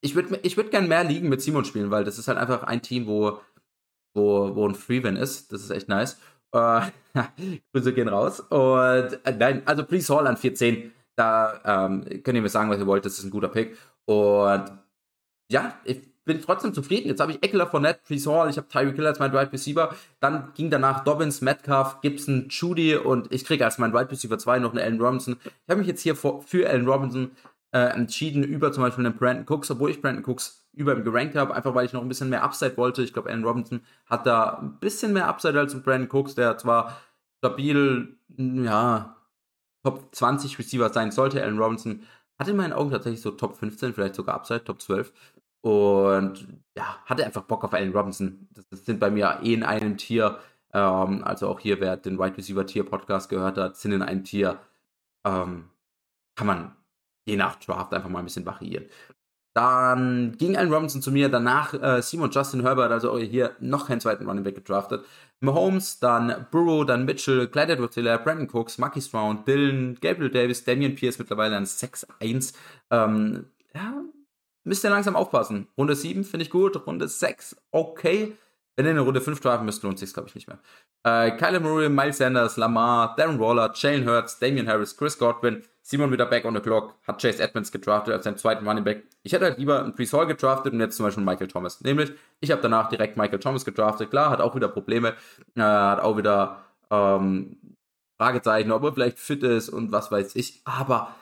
Ich 0.00 0.14
würde 0.14 0.38
ich 0.44 0.56
würd 0.56 0.70
gern 0.70 0.86
mehr 0.86 1.02
Ligen 1.02 1.28
mit 1.28 1.42
Simon 1.42 1.64
spielen, 1.64 1.90
weil 1.90 2.04
das 2.04 2.18
ist 2.18 2.28
halt 2.28 2.38
einfach 2.38 2.62
ein 2.62 2.80
Team, 2.80 3.08
wo, 3.08 3.40
wo, 4.14 4.54
wo 4.54 4.68
ein 4.68 4.76
Freewin 4.76 5.16
ist. 5.16 5.52
Das 5.52 5.62
ist 5.62 5.70
echt 5.70 5.88
nice. 5.88 6.16
Äh, 6.56 6.90
Grüße 7.72 7.92
gehen 7.92 8.08
raus. 8.08 8.40
Und 8.40 9.20
äh, 9.24 9.32
nein, 9.38 9.62
also 9.64 9.84
Please 9.84 10.14
Hall 10.14 10.26
an 10.26 10.36
14. 10.36 10.92
Da 11.16 11.60
ähm, 11.64 12.04
könnt 12.22 12.36
ihr 12.36 12.42
mir 12.42 12.48
sagen, 12.48 12.70
was 12.70 12.78
ihr 12.78 12.86
wollt. 12.86 13.04
Das 13.04 13.18
ist 13.18 13.24
ein 13.24 13.30
guter 13.30 13.48
Pick. 13.48 13.76
Und 14.04 14.70
ja, 15.50 15.74
ich 15.84 16.00
bin 16.24 16.42
trotzdem 16.42 16.74
zufrieden. 16.74 17.08
Jetzt 17.08 17.20
habe 17.20 17.32
ich 17.32 17.42
Eckler, 17.42 17.66
Fournette, 17.66 18.00
Please 18.04 18.30
Hall, 18.30 18.50
ich 18.50 18.58
habe 18.58 18.68
Tyreek 18.68 18.96
Hill 18.96 19.06
als 19.06 19.18
mein 19.18 19.32
Wide 19.32 19.52
Receiver. 19.52 19.94
Dann 20.20 20.52
ging 20.54 20.70
danach 20.70 21.04
Dobbins, 21.04 21.40
Metcalf, 21.40 22.00
Gibson, 22.02 22.48
Judy 22.50 22.96
und 22.96 23.32
ich 23.32 23.44
kriege 23.44 23.64
als 23.64 23.78
mein 23.78 23.94
Wide 23.94 24.10
Receiver 24.10 24.36
2 24.36 24.58
noch 24.58 24.72
einen 24.72 24.80
Allen 24.80 25.00
Robinson. 25.00 25.36
Ich 25.44 25.70
habe 25.70 25.78
mich 25.78 25.86
jetzt 25.86 26.02
hier 26.02 26.16
für, 26.16 26.42
für 26.42 26.68
Allen 26.68 26.86
Robinson 26.86 27.30
äh, 27.72 27.78
entschieden 27.78 28.42
über 28.42 28.72
zum 28.72 28.82
Beispiel 28.82 29.06
einen 29.06 29.16
Brandon 29.16 29.46
Cooks, 29.48 29.70
obwohl 29.70 29.90
ich 29.90 30.02
Brandon 30.02 30.24
Cooks 30.24 30.65
über 30.76 30.94
ihm 30.94 31.04
gerankt 31.04 31.34
habe, 31.34 31.54
einfach 31.54 31.74
weil 31.74 31.86
ich 31.86 31.92
noch 31.92 32.02
ein 32.02 32.08
bisschen 32.08 32.28
mehr 32.28 32.44
Upside 32.44 32.76
wollte. 32.76 33.02
Ich 33.02 33.12
glaube, 33.12 33.30
Allen 33.30 33.44
Robinson 33.44 33.80
hat 34.06 34.26
da 34.26 34.58
ein 34.58 34.78
bisschen 34.78 35.12
mehr 35.12 35.26
Upside 35.26 35.58
als 35.58 35.80
Brandon 35.82 36.08
Cooks, 36.10 36.34
der 36.34 36.58
zwar 36.58 37.00
stabil, 37.38 38.16
ja, 38.36 39.16
Top 39.82 40.14
20 40.14 40.58
Receiver 40.58 40.92
sein 40.92 41.10
sollte. 41.12 41.42
Allen 41.42 41.58
Robinson 41.58 42.02
hat 42.38 42.48
in 42.48 42.56
meinen 42.56 42.72
Augen 42.72 42.90
tatsächlich 42.90 43.22
so 43.22 43.30
Top 43.30 43.56
15, 43.56 43.94
vielleicht 43.94 44.14
sogar 44.14 44.34
Upside, 44.34 44.64
Top 44.64 44.82
12. 44.82 45.12
Und 45.62 46.46
ja, 46.76 46.98
hatte 47.06 47.24
einfach 47.24 47.42
Bock 47.42 47.64
auf 47.64 47.72
Allen 47.72 47.92
Robinson. 47.92 48.48
Das, 48.52 48.68
das 48.68 48.84
sind 48.84 49.00
bei 49.00 49.10
mir 49.10 49.40
eh 49.42 49.54
in 49.54 49.62
einem 49.62 49.96
Tier. 49.96 50.38
Ähm, 50.72 51.24
also 51.24 51.48
auch 51.48 51.60
hier, 51.60 51.80
wer 51.80 51.96
den 51.96 52.18
Wide 52.18 52.36
Receiver 52.36 52.66
Tier 52.66 52.84
Podcast 52.84 53.28
gehört 53.30 53.56
hat, 53.58 53.76
sind 53.76 53.92
in 53.92 54.02
einem 54.02 54.24
Tier. 54.24 54.60
Ähm, 55.24 55.70
kann 56.36 56.46
man 56.46 56.76
je 57.26 57.36
nach 57.36 57.56
Draft 57.56 57.92
einfach 57.94 58.08
mal 58.08 58.20
ein 58.20 58.26
bisschen 58.26 58.46
variieren. 58.46 58.86
Dann 59.56 60.36
ging 60.36 60.54
Allen 60.54 60.70
Robinson 60.70 61.00
zu 61.00 61.10
mir, 61.10 61.30
danach 61.30 61.72
äh, 61.72 62.02
Simon 62.02 62.30
Justin 62.30 62.60
Herbert, 62.60 62.92
also 62.92 63.16
hier 63.16 63.56
noch 63.58 63.88
keinen 63.88 64.02
zweiten 64.02 64.26
Running 64.26 64.44
Back 64.44 64.56
gedraftet. 64.56 65.02
Mahomes, 65.40 65.98
dann 65.98 66.46
Burrow, 66.50 66.84
dann 66.84 67.06
Mitchell, 67.06 67.48
Clyde 67.48 67.72
edwards 67.72 67.94
Brandon 67.94 68.50
Cooks, 68.52 68.76
Marky 68.76 69.00
Stroud, 69.00 69.48
Dylan, 69.48 69.96
Gabriel 69.98 70.28
Davis, 70.28 70.62
Damian 70.62 70.94
Pierce 70.94 71.18
mittlerweile 71.18 71.56
an 71.56 71.64
6-1. 71.64 72.52
Ähm, 72.90 73.46
ja, 73.74 73.94
müsst 74.64 74.84
ihr 74.84 74.90
langsam 74.90 75.16
aufpassen. 75.16 75.68
Runde 75.78 75.96
7 75.96 76.24
finde 76.24 76.44
ich 76.44 76.50
gut, 76.50 76.86
Runde 76.86 77.08
6 77.08 77.56
okay. 77.70 78.36
Wenn 78.76 78.84
ihr 78.84 78.90
in 78.90 78.98
Runde 78.98 79.22
5 79.22 79.40
draften 79.40 79.64
müsst, 79.64 79.82
lohnt 79.82 79.98
sich 79.98 80.12
glaube 80.12 80.28
ich 80.28 80.34
nicht 80.34 80.48
mehr. 80.48 80.58
Äh, 81.02 81.34
Kyler 81.38 81.60
Murray, 81.60 81.88
Miles 81.88 82.18
Sanders, 82.18 82.58
Lamar, 82.58 83.16
Darren 83.16 83.40
Waller, 83.40 83.72
Jalen 83.74 84.06
Hurts, 84.06 84.38
Damian 84.38 84.68
Harris, 84.68 84.94
Chris 84.98 85.16
Godwin, 85.18 85.62
Simon 85.88 86.10
wieder 86.10 86.26
back 86.26 86.44
on 86.44 86.52
the 86.52 86.60
clock, 86.60 86.96
hat 87.06 87.22
Chase 87.22 87.40
Edmonds 87.40 87.70
gedraftet 87.70 88.12
als 88.12 88.24
seinen 88.24 88.36
zweiten 88.36 88.66
Running 88.66 88.82
Back. 88.82 89.04
Ich 89.22 89.32
hätte 89.32 89.44
halt 89.44 89.58
lieber 89.58 89.84
einen 89.84 89.94
Priest 89.94 90.12
Hall 90.14 90.26
gedraftet 90.26 90.72
und 90.72 90.80
jetzt 90.80 90.96
zum 90.96 91.06
Beispiel 91.06 91.22
Michael 91.22 91.46
Thomas. 91.46 91.80
Nämlich, 91.80 92.12
ich 92.40 92.50
habe 92.50 92.60
danach 92.60 92.88
direkt 92.88 93.16
Michael 93.16 93.38
Thomas 93.38 93.64
gedraftet. 93.64 94.10
Klar, 94.10 94.30
hat 94.30 94.40
auch 94.40 94.56
wieder 94.56 94.66
Probleme, 94.66 95.14
äh, 95.54 95.60
hat 95.60 96.00
auch 96.00 96.16
wieder 96.16 96.64
ähm, 96.90 97.56
Fragezeichen, 98.20 98.72
ob 98.72 98.82
er 98.82 98.94
vielleicht 98.94 99.20
fit 99.20 99.44
ist 99.44 99.68
und 99.68 99.92
was 99.92 100.10
weiß 100.10 100.34
ich. 100.34 100.60
Aber 100.64 101.14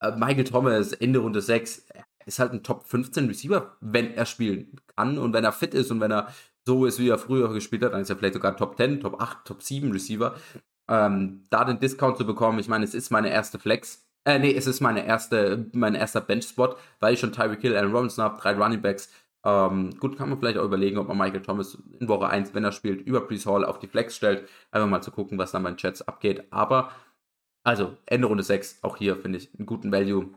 äh, 0.00 0.12
Michael 0.14 0.44
Thomas, 0.44 0.92
Ende 0.92 1.20
Runde 1.20 1.40
6, 1.40 1.86
ist 2.26 2.38
halt 2.38 2.52
ein 2.52 2.62
Top 2.62 2.84
15 2.84 3.28
Receiver, 3.28 3.78
wenn 3.80 4.12
er 4.12 4.26
spielen 4.26 4.76
kann 4.94 5.16
und 5.16 5.32
wenn 5.32 5.44
er 5.44 5.52
fit 5.52 5.72
ist 5.72 5.90
und 5.90 6.00
wenn 6.00 6.12
er 6.12 6.28
so 6.66 6.84
ist, 6.84 6.98
wie 6.98 7.08
er 7.08 7.18
früher 7.18 7.50
gespielt 7.54 7.82
hat, 7.82 7.94
dann 7.94 8.02
ist 8.02 8.10
er 8.10 8.16
vielleicht 8.16 8.34
sogar 8.34 8.58
Top 8.58 8.76
10, 8.76 9.00
Top 9.00 9.22
8, 9.22 9.46
Top 9.46 9.62
7 9.62 9.90
Receiver. 9.90 10.36
Ähm, 10.88 11.44
da 11.50 11.64
den 11.64 11.78
Discount 11.78 12.18
zu 12.18 12.26
bekommen, 12.26 12.58
ich 12.58 12.68
meine, 12.68 12.84
es 12.84 12.94
ist 12.94 13.10
meine 13.10 13.30
erste 13.30 13.58
Flex. 13.58 14.06
Äh, 14.24 14.38
nee, 14.38 14.54
es 14.54 14.66
ist 14.66 14.80
meine 14.80 15.04
erste, 15.04 15.70
mein 15.72 15.94
erster 15.94 16.20
Bench-Spot, 16.20 16.76
weil 17.00 17.14
ich 17.14 17.20
schon 17.20 17.32
Tyreek 17.32 17.60
Hill, 17.60 17.76
Aaron 17.76 17.92
Robinson 17.92 18.24
habe, 18.24 18.40
drei 18.40 18.52
Running 18.54 18.82
Backs. 18.82 19.10
Ähm, 19.44 19.98
gut, 19.98 20.16
kann 20.16 20.28
man 20.28 20.38
vielleicht 20.38 20.58
auch 20.58 20.64
überlegen, 20.64 20.98
ob 20.98 21.08
man 21.08 21.18
Michael 21.18 21.42
Thomas 21.42 21.76
in 21.98 22.08
Woche 22.08 22.28
1, 22.28 22.54
wenn 22.54 22.64
er 22.64 22.72
spielt, 22.72 23.00
über 23.02 23.22
Brees 23.22 23.46
Hall 23.46 23.64
auf 23.64 23.80
die 23.80 23.88
Flex 23.88 24.16
stellt. 24.16 24.48
Einfach 24.70 24.88
mal 24.88 25.02
zu 25.02 25.10
gucken, 25.10 25.38
was 25.38 25.50
dann 25.52 25.64
bei 25.64 25.70
den 25.70 25.76
Chats 25.78 26.02
abgeht. 26.02 26.44
Aber, 26.52 26.92
also, 27.64 27.96
Ende 28.06 28.28
Runde 28.28 28.44
6, 28.44 28.80
auch 28.82 28.96
hier 28.96 29.16
finde 29.16 29.38
ich 29.38 29.50
einen 29.58 29.66
guten 29.66 29.90
Value. 29.90 30.30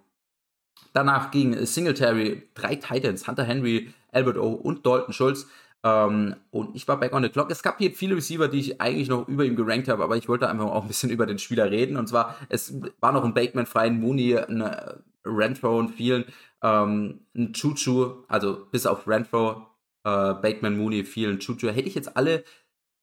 Danach 0.93 1.31
ging 1.31 1.65
Singletary, 1.65 2.49
drei 2.55 2.75
Titans, 2.75 3.27
Hunter 3.27 3.43
Henry, 3.43 3.93
Albert 4.11 4.37
O 4.37 4.53
und 4.53 4.85
Dalton 4.85 5.13
Schulz. 5.13 5.47
Ähm, 5.85 6.35
und 6.49 6.75
ich 6.75 6.87
war 6.87 6.99
back 6.99 7.13
on 7.13 7.21
the 7.21 7.29
clock. 7.29 7.51
Es 7.51 7.61
gab 7.61 7.77
hier 7.77 7.91
viele 7.91 8.15
Receiver, 8.15 8.47
die 8.47 8.59
ich 8.59 8.81
eigentlich 8.81 9.07
noch 9.07 9.27
über 9.27 9.45
ihm 9.45 9.55
gerankt 9.55 9.87
habe, 9.87 10.03
aber 10.03 10.17
ich 10.17 10.27
wollte 10.27 10.49
einfach 10.49 10.65
auch 10.65 10.81
ein 10.81 10.87
bisschen 10.87 11.09
über 11.11 11.27
den 11.27 11.37
Spieler 11.37 11.69
reden. 11.69 11.95
Und 11.95 12.07
zwar, 12.07 12.35
es 12.49 12.73
war 12.99 13.11
noch 13.11 13.23
ein 13.23 13.35
Bateman 13.35 13.67
frei, 13.67 13.83
ein 13.85 13.99
Mooney, 13.99 14.35
ein 14.35 14.61
äh, 14.61 14.95
Renfro 15.23 15.77
und 15.77 15.89
vielen, 15.89 16.25
ähm, 16.63 17.19
ein 17.35 17.53
Chuchu, 17.53 18.23
also 18.27 18.65
bis 18.71 18.87
auf 18.87 19.07
Renfro, 19.07 19.67
äh, 20.03 20.33
Bateman, 20.33 20.75
Mooney, 20.75 21.03
vielen 21.03 21.37
Chuchu. 21.37 21.67
Hätte 21.67 21.87
ich 21.87 21.95
jetzt 21.95 22.17
alle 22.17 22.43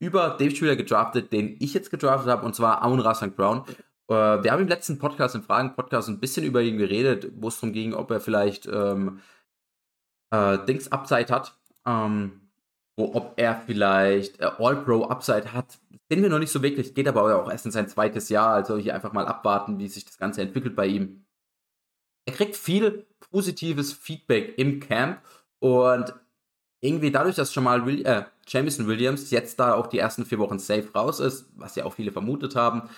über 0.01 0.31
Dave 0.31 0.55
Spieler 0.55 0.75
gedraftet, 0.75 1.33
den 1.33 1.57
ich 1.61 1.75
jetzt 1.75 1.93
gedraftet 1.93 2.29
habe, 2.33 2.45
und 2.45 2.57
zwar 2.57 2.85
Aun 2.85 3.01
St. 3.15 3.37
Brown. 3.37 3.63
Äh, 4.09 4.43
wir 4.43 4.51
haben 4.51 4.63
im 4.63 4.69
letzten 4.69 4.99
Podcast, 4.99 5.37
im 5.37 5.45
Fragen-Podcast, 5.45 6.09
ein 6.09 6.19
bisschen 6.19 6.45
über 6.45 6.61
ihn 6.63 6.79
geredet, 6.79 7.31
wo 7.37 7.47
es 7.47 7.61
darum 7.61 7.73
ging, 7.73 7.95
ob 7.95 8.11
er 8.11 8.21
vielleicht 8.21 8.67
ähm, 8.67 9.21
äh, 10.33 10.59
Dings 10.67 10.91
Upside 10.91 11.33
hat. 11.33 11.57
Ähm, 11.87 12.42
ob 13.15 13.35
er 13.37 13.61
vielleicht 13.67 14.41
äh, 14.41 14.51
All-Pro-Upside 14.59 15.53
hat, 15.53 15.79
sehen 16.09 16.23
wir 16.23 16.31
noch 16.31 16.39
nicht 16.39 16.53
so 16.53 16.63
wirklich. 16.63 16.95
Geht 16.95 17.09
aber 17.09 17.43
auch 17.43 17.51
erst 17.51 17.67
in 17.67 17.73
sein 17.73 17.89
zweites 17.89 18.29
Jahr, 18.29 18.55
also 18.55 18.77
hier 18.77 18.95
einfach 18.95 19.13
mal 19.13 19.27
abwarten, 19.27 19.79
wie 19.79 19.89
sich 19.89 20.05
das 20.05 20.19
Ganze 20.19 20.43
entwickelt 20.43 20.77
bei 20.77 20.87
ihm. 20.87 21.25
Er 22.27 22.35
kriegt 22.35 22.57
viel 22.57 23.07
positives 23.31 23.93
Feedback 23.93 24.57
im 24.59 24.81
Camp 24.81 25.21
und 25.59 26.15
irgendwie 26.81 27.11
dadurch, 27.11 27.37
dass 27.37 27.53
schon 27.53 27.65
mal 27.65 27.87
Will 27.87 28.05
äh, 28.05 28.25
Jamison 28.47 28.87
Williams 28.89 29.31
jetzt 29.31 29.59
da 29.61 29.75
auch 29.75 29.87
die 29.87 29.99
ersten 29.99 30.27
vier 30.27 30.39
Wochen 30.39 30.59
safe 30.59 30.93
raus 30.93 31.21
ist, 31.21 31.47
was 31.57 31.77
ja 31.77 31.85
auch 31.85 31.95
viele 31.95 32.13
vermutet 32.13 32.57
haben, 32.57 32.89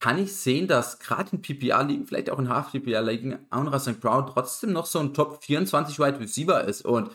kann 0.00 0.18
ich 0.18 0.34
sehen, 0.34 0.68
dass 0.68 0.98
gerade 0.98 1.30
in 1.32 1.42
PPR-Ligen, 1.42 2.06
vielleicht 2.06 2.30
auch 2.30 2.38
in 2.38 2.48
Half-PPR-Ligen, 2.48 3.38
Aunra 3.50 3.78
St. 3.78 4.00
Brown 4.00 4.26
trotzdem 4.26 4.72
noch 4.72 4.86
so 4.86 4.98
ein 4.98 5.14
Top 5.14 5.42
24 5.42 5.98
Wide 5.98 6.20
Receiver 6.20 6.64
ist. 6.64 6.84
Und 6.84 7.10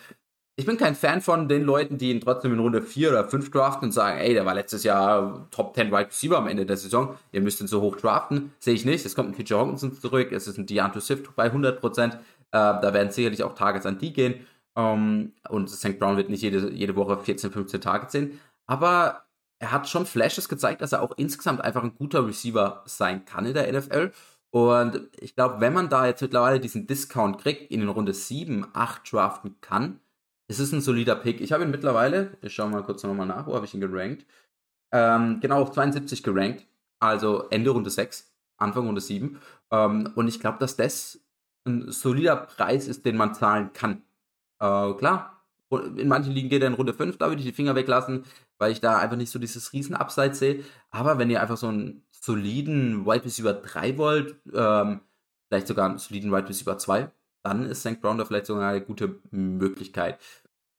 ich 0.62 0.68
bin 0.68 0.78
kein 0.78 0.94
Fan 0.94 1.22
von 1.22 1.50
den 1.50 1.64
Leuten, 1.64 1.98
die 1.98 2.12
ihn 2.12 2.22
trotzdem 2.22 2.54
in 2.54 2.60
Runde 2.60 2.84
4 2.84 3.10
oder 3.10 3.28
5 3.28 3.50
draften 3.50 3.86
und 3.86 3.92
sagen, 3.94 4.20
ey, 4.20 4.36
der 4.36 4.46
war 4.46 4.54
letztes 4.54 4.84
Jahr 4.84 5.48
Top 5.50 5.74
10 5.74 5.88
Wide 5.88 6.10
Receiver 6.10 6.38
am 6.38 6.48
Ende 6.48 6.68
der 6.68 6.78
Saison, 6.78 7.16
ihr 7.32 7.42
müsst 7.42 7.62
ihn 7.62 7.68
so 7.68 7.82
hoch 7.82 7.96
draften. 7.96 8.54
Sehe 8.60 8.76
ich 8.76 8.86
nicht. 8.86 9.04
Es 9.04 9.16
kommt 9.16 9.30
ein 9.30 9.44
TJ 9.44 9.56
Hawkinson 9.56 9.92
zurück, 9.92 10.32
es 10.32 10.48
ist 10.48 10.60
ein 10.60 10.68
Deanto 10.68 11.00
Swift 11.00 11.36
bei 11.36 11.52
100%. 11.52 12.12
Äh, 12.14 12.18
da 12.52 12.94
werden 12.94 13.12
sicherlich 13.12 13.44
auch 13.44 13.56
Targets 13.56 13.88
an 13.88 13.98
die 13.98 14.14
gehen. 14.14 14.46
Ähm, 14.76 15.34
und 15.50 15.68
St. 15.68 15.98
Brown 15.98 16.16
wird 16.16 16.30
nicht 16.30 16.44
jede, 16.44 16.70
jede 16.70 16.96
Woche 16.96 17.18
14, 17.18 17.52
15 17.52 17.82
Targets 17.82 18.12
sehen. 18.12 18.40
Aber 18.68 19.24
er 19.58 19.72
hat 19.72 19.90
schon 19.90 20.06
Flashes 20.06 20.48
gezeigt, 20.48 20.84
dass 20.84 20.92
er 20.92 21.02
auch 21.02 21.14
insgesamt 21.18 21.62
einfach 21.62 21.82
ein 21.84 21.96
guter 21.96 22.28
Receiver 22.28 22.84
sein 22.86 23.26
kann 23.26 23.48
in 23.48 23.56
der 23.56 23.74
NFL. 23.74 24.12
Und 24.52 25.10
ich 25.20 25.34
glaube, 25.34 25.60
wenn 25.60 25.74
man 25.74 25.90
da 25.90 26.06
jetzt 26.06 26.22
mittlerweile 26.22 26.60
diesen 26.60 26.86
Discount 26.86 27.40
kriegt, 27.40 27.72
in 27.72 27.80
den 27.80 27.90
Runde 27.90 28.14
7, 28.14 28.68
8 28.74 29.12
draften 29.12 29.56
kann, 29.62 30.00
es 30.52 30.60
ist 30.60 30.74
ein 30.74 30.82
solider 30.82 31.16
Pick. 31.16 31.40
Ich 31.40 31.54
habe 31.54 31.64
ihn 31.64 31.72
mittlerweile, 31.72 32.38
ich 32.42 32.54
schaue 32.54 32.70
mal 32.70 32.84
kurz 32.84 33.04
nochmal 33.04 33.26
nach, 33.26 33.48
wo 33.48 33.56
habe 33.56 33.66
ich 33.66 33.74
ihn 33.74 33.80
gerankt? 33.80 34.26
Ähm, 34.92 35.40
genau 35.40 35.62
auf 35.62 35.72
72 35.72 36.24
gerankt. 36.24 36.68
Also 37.00 37.48
Ende 37.50 37.70
Runde 37.70 37.90
6, 37.90 38.30
Anfang 38.58 38.86
Runde 38.86 39.00
7. 39.00 39.40
Ähm, 39.72 40.12
und 40.16 40.28
ich 40.28 40.42
glaube, 40.42 40.60
dass 40.60 40.76
das 40.76 41.22
ein 41.66 41.90
solider 41.90 42.36
Preis 42.36 42.90
ist, 42.90 43.06
den 43.06 43.16
man 43.16 43.34
zahlen 43.34 43.72
kann. 43.72 44.02
Äh, 44.60 44.94
klar, 44.96 45.42
in 45.72 46.10
manchen 46.10 46.34
Ligen 46.34 46.50
geht 46.50 46.62
er 46.62 46.68
in 46.68 46.74
Runde 46.74 46.94
5, 46.94 47.18
da 47.18 47.30
würde 47.30 47.40
ich 47.40 47.48
die 47.48 47.54
Finger 47.54 47.76
weglassen, 47.76 48.26
weil 48.58 48.74
ich 48.74 48.82
da 48.82 49.00
einfach 49.00 49.16
nicht 49.16 49.32
so 49.32 49.40
dieses 49.40 49.72
riesen 49.72 49.96
Upside 49.96 50.36
sehe. 50.36 50.66
Aber 50.90 51.18
wenn 51.18 51.30
ihr 51.30 51.42
einfach 51.42 51.58
so 51.58 51.68
einen 51.68 52.04
soliden 52.12 53.06
Wide 53.06 53.24
Receiver 53.24 53.54
3 53.54 53.98
wollt, 53.98 54.36
ähm, 54.54 55.00
vielleicht 55.48 55.68
sogar 55.68 55.88
einen 55.88 55.98
soliden 55.98 56.34
Wide 56.34 56.50
Receiver 56.50 56.78
2, 56.78 57.10
dann 57.44 57.66
ist 57.66 57.82
St. 57.82 58.02
Brown 58.02 58.18
da 58.18 58.26
vielleicht 58.26 58.46
sogar 58.46 58.70
eine 58.70 58.82
gute 58.82 59.20
Möglichkeit. 59.32 60.20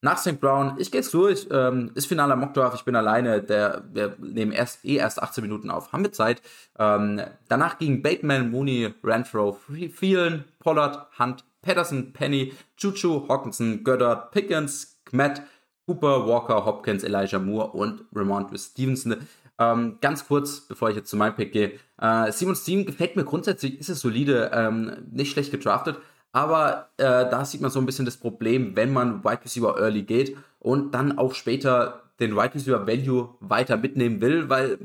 Nach 0.05 0.19
St. 0.19 0.41
Brown, 0.41 0.75
ich 0.79 0.91
gehe 0.91 1.01
jetzt 1.01 1.15
durch, 1.15 1.47
ähm, 1.53 1.93
ist 1.95 2.07
finaler 2.07 2.35
Mockdraft, 2.35 2.77
ich 2.77 2.85
bin 2.85 2.97
alleine, 2.97 3.41
der, 3.41 3.85
wir 3.93 4.17
nehmen 4.19 4.51
erst, 4.51 4.85
eh 4.85 4.97
erst 4.97 5.23
18 5.23 5.43
Minuten 5.43 5.71
auf, 5.71 5.93
haben 5.93 6.03
wir 6.03 6.11
Zeit. 6.11 6.43
Ähm, 6.77 7.21
danach 7.49 7.79
gingen 7.79 8.03
Bateman, 8.03 8.51
Mooney, 8.51 8.93
Renfro, 9.05 9.57
Phelan, 9.95 10.45
Pollard, 10.59 11.07
Hunt, 11.21 11.45
Patterson, 11.63 12.13
Penny, 12.13 12.53
Chuchu, 12.77 13.29
Hawkinson, 13.29 13.85
Goddard, 13.85 14.33
Pickens, 14.33 15.01
Kmet, 15.05 15.43
Cooper, 15.87 16.27
Walker, 16.27 16.65
Hopkins, 16.65 17.05
Elijah 17.05 17.39
Moore 17.39 17.69
und 17.69 18.05
Ramondre 18.13 18.59
Stevenson. 18.59 19.19
Ähm, 19.61 19.99
ganz 20.01 20.27
kurz, 20.27 20.63
bevor 20.63 20.91
ich 20.91 20.97
jetzt 20.97 21.11
zu 21.11 21.17
meinem 21.17 21.37
Pick 21.37 21.53
gehe. 21.53 21.79
Äh, 22.01 22.33
Simons 22.33 22.65
Team 22.65 22.87
gefällt 22.87 23.15
mir 23.15 23.25
grundsätzlich, 23.25 23.79
ist 23.79 23.89
es 23.89 24.01
solide, 24.01 24.51
ähm, 24.53 25.07
nicht 25.13 25.31
schlecht 25.33 25.53
gedraftet. 25.53 25.99
Aber 26.33 26.91
äh, 26.97 27.05
da 27.05 27.45
sieht 27.45 27.61
man 27.61 27.71
so 27.71 27.79
ein 27.79 27.87
bisschen 27.87 28.07
das 28.07 28.17
Problem, 28.17 28.75
wenn 28.75 28.93
man 28.93 29.23
Wide 29.23 29.45
Receiver 29.45 29.79
Early 29.79 30.03
geht 30.03 30.37
und 30.59 30.93
dann 30.95 31.19
auch 31.19 31.35
später 31.35 32.03
den 32.21 32.37
Wide 32.37 32.55
Receiver 32.55 32.87
Value 32.87 33.35
weiter 33.41 33.77
mitnehmen 33.77 34.21
will, 34.21 34.49
weil 34.49 34.79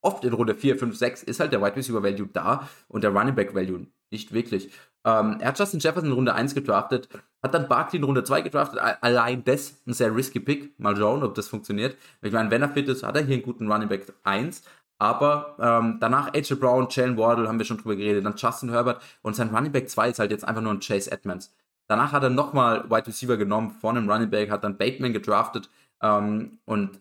oft 0.00 0.24
in 0.24 0.32
Runde 0.32 0.54
4, 0.54 0.78
5, 0.78 0.96
6 0.96 1.22
ist 1.24 1.40
halt 1.40 1.52
der 1.52 1.60
Wide 1.60 1.76
Receiver 1.76 2.02
Value 2.02 2.28
da 2.32 2.68
und 2.88 3.04
der 3.04 3.10
Running 3.10 3.34
Back 3.34 3.54
Value 3.54 3.86
nicht 4.10 4.32
wirklich. 4.32 4.70
Ähm, 5.04 5.36
er 5.40 5.48
hat 5.48 5.58
Justin 5.58 5.80
Jefferson 5.80 6.08
in 6.08 6.14
Runde 6.14 6.34
1 6.34 6.54
gedraftet, 6.54 7.08
hat 7.42 7.52
dann 7.52 7.68
Barkley 7.68 7.98
in 7.98 8.04
Runde 8.04 8.24
2 8.24 8.40
gedraftet. 8.40 8.80
Allein 9.02 9.44
das 9.44 9.82
ein 9.86 9.92
sehr 9.92 10.14
risky 10.14 10.40
Pick. 10.40 10.78
Mal 10.78 10.96
schauen, 10.96 11.22
ob 11.22 11.34
das 11.34 11.48
funktioniert. 11.48 11.96
Ich 12.22 12.32
meine, 12.32 12.50
wenn 12.50 12.62
er 12.62 12.70
fit 12.70 12.88
ist, 12.88 13.02
hat 13.02 13.16
er 13.16 13.22
hier 13.22 13.34
einen 13.34 13.42
guten 13.42 13.70
Running 13.70 13.88
Back 13.88 14.06
1. 14.22 14.62
Aber 15.04 15.54
ähm, 15.60 15.98
danach 16.00 16.32
AJ 16.32 16.54
Brown, 16.54 16.86
Jalen 16.88 17.18
Wardle, 17.18 17.46
haben 17.46 17.58
wir 17.58 17.66
schon 17.66 17.76
drüber 17.76 17.94
geredet, 17.94 18.24
dann 18.24 18.36
Justin 18.38 18.70
Herbert 18.70 19.02
und 19.20 19.36
sein 19.36 19.54
Running 19.54 19.70
Back 19.70 19.90
2 19.90 20.08
ist 20.08 20.18
halt 20.18 20.30
jetzt 20.30 20.48
einfach 20.48 20.62
nur 20.62 20.72
ein 20.72 20.80
Chase 20.80 21.12
Edmonds. 21.12 21.54
Danach 21.88 22.12
hat 22.12 22.22
er 22.22 22.30
nochmal 22.30 22.88
Wide 22.88 23.08
Receiver 23.08 23.36
genommen 23.36 23.70
von 23.82 23.98
einem 23.98 24.08
Running 24.08 24.30
Back, 24.30 24.50
hat 24.50 24.64
dann 24.64 24.78
Bateman 24.78 25.12
gedraftet 25.12 25.68
ähm, 26.00 26.58
und 26.64 27.00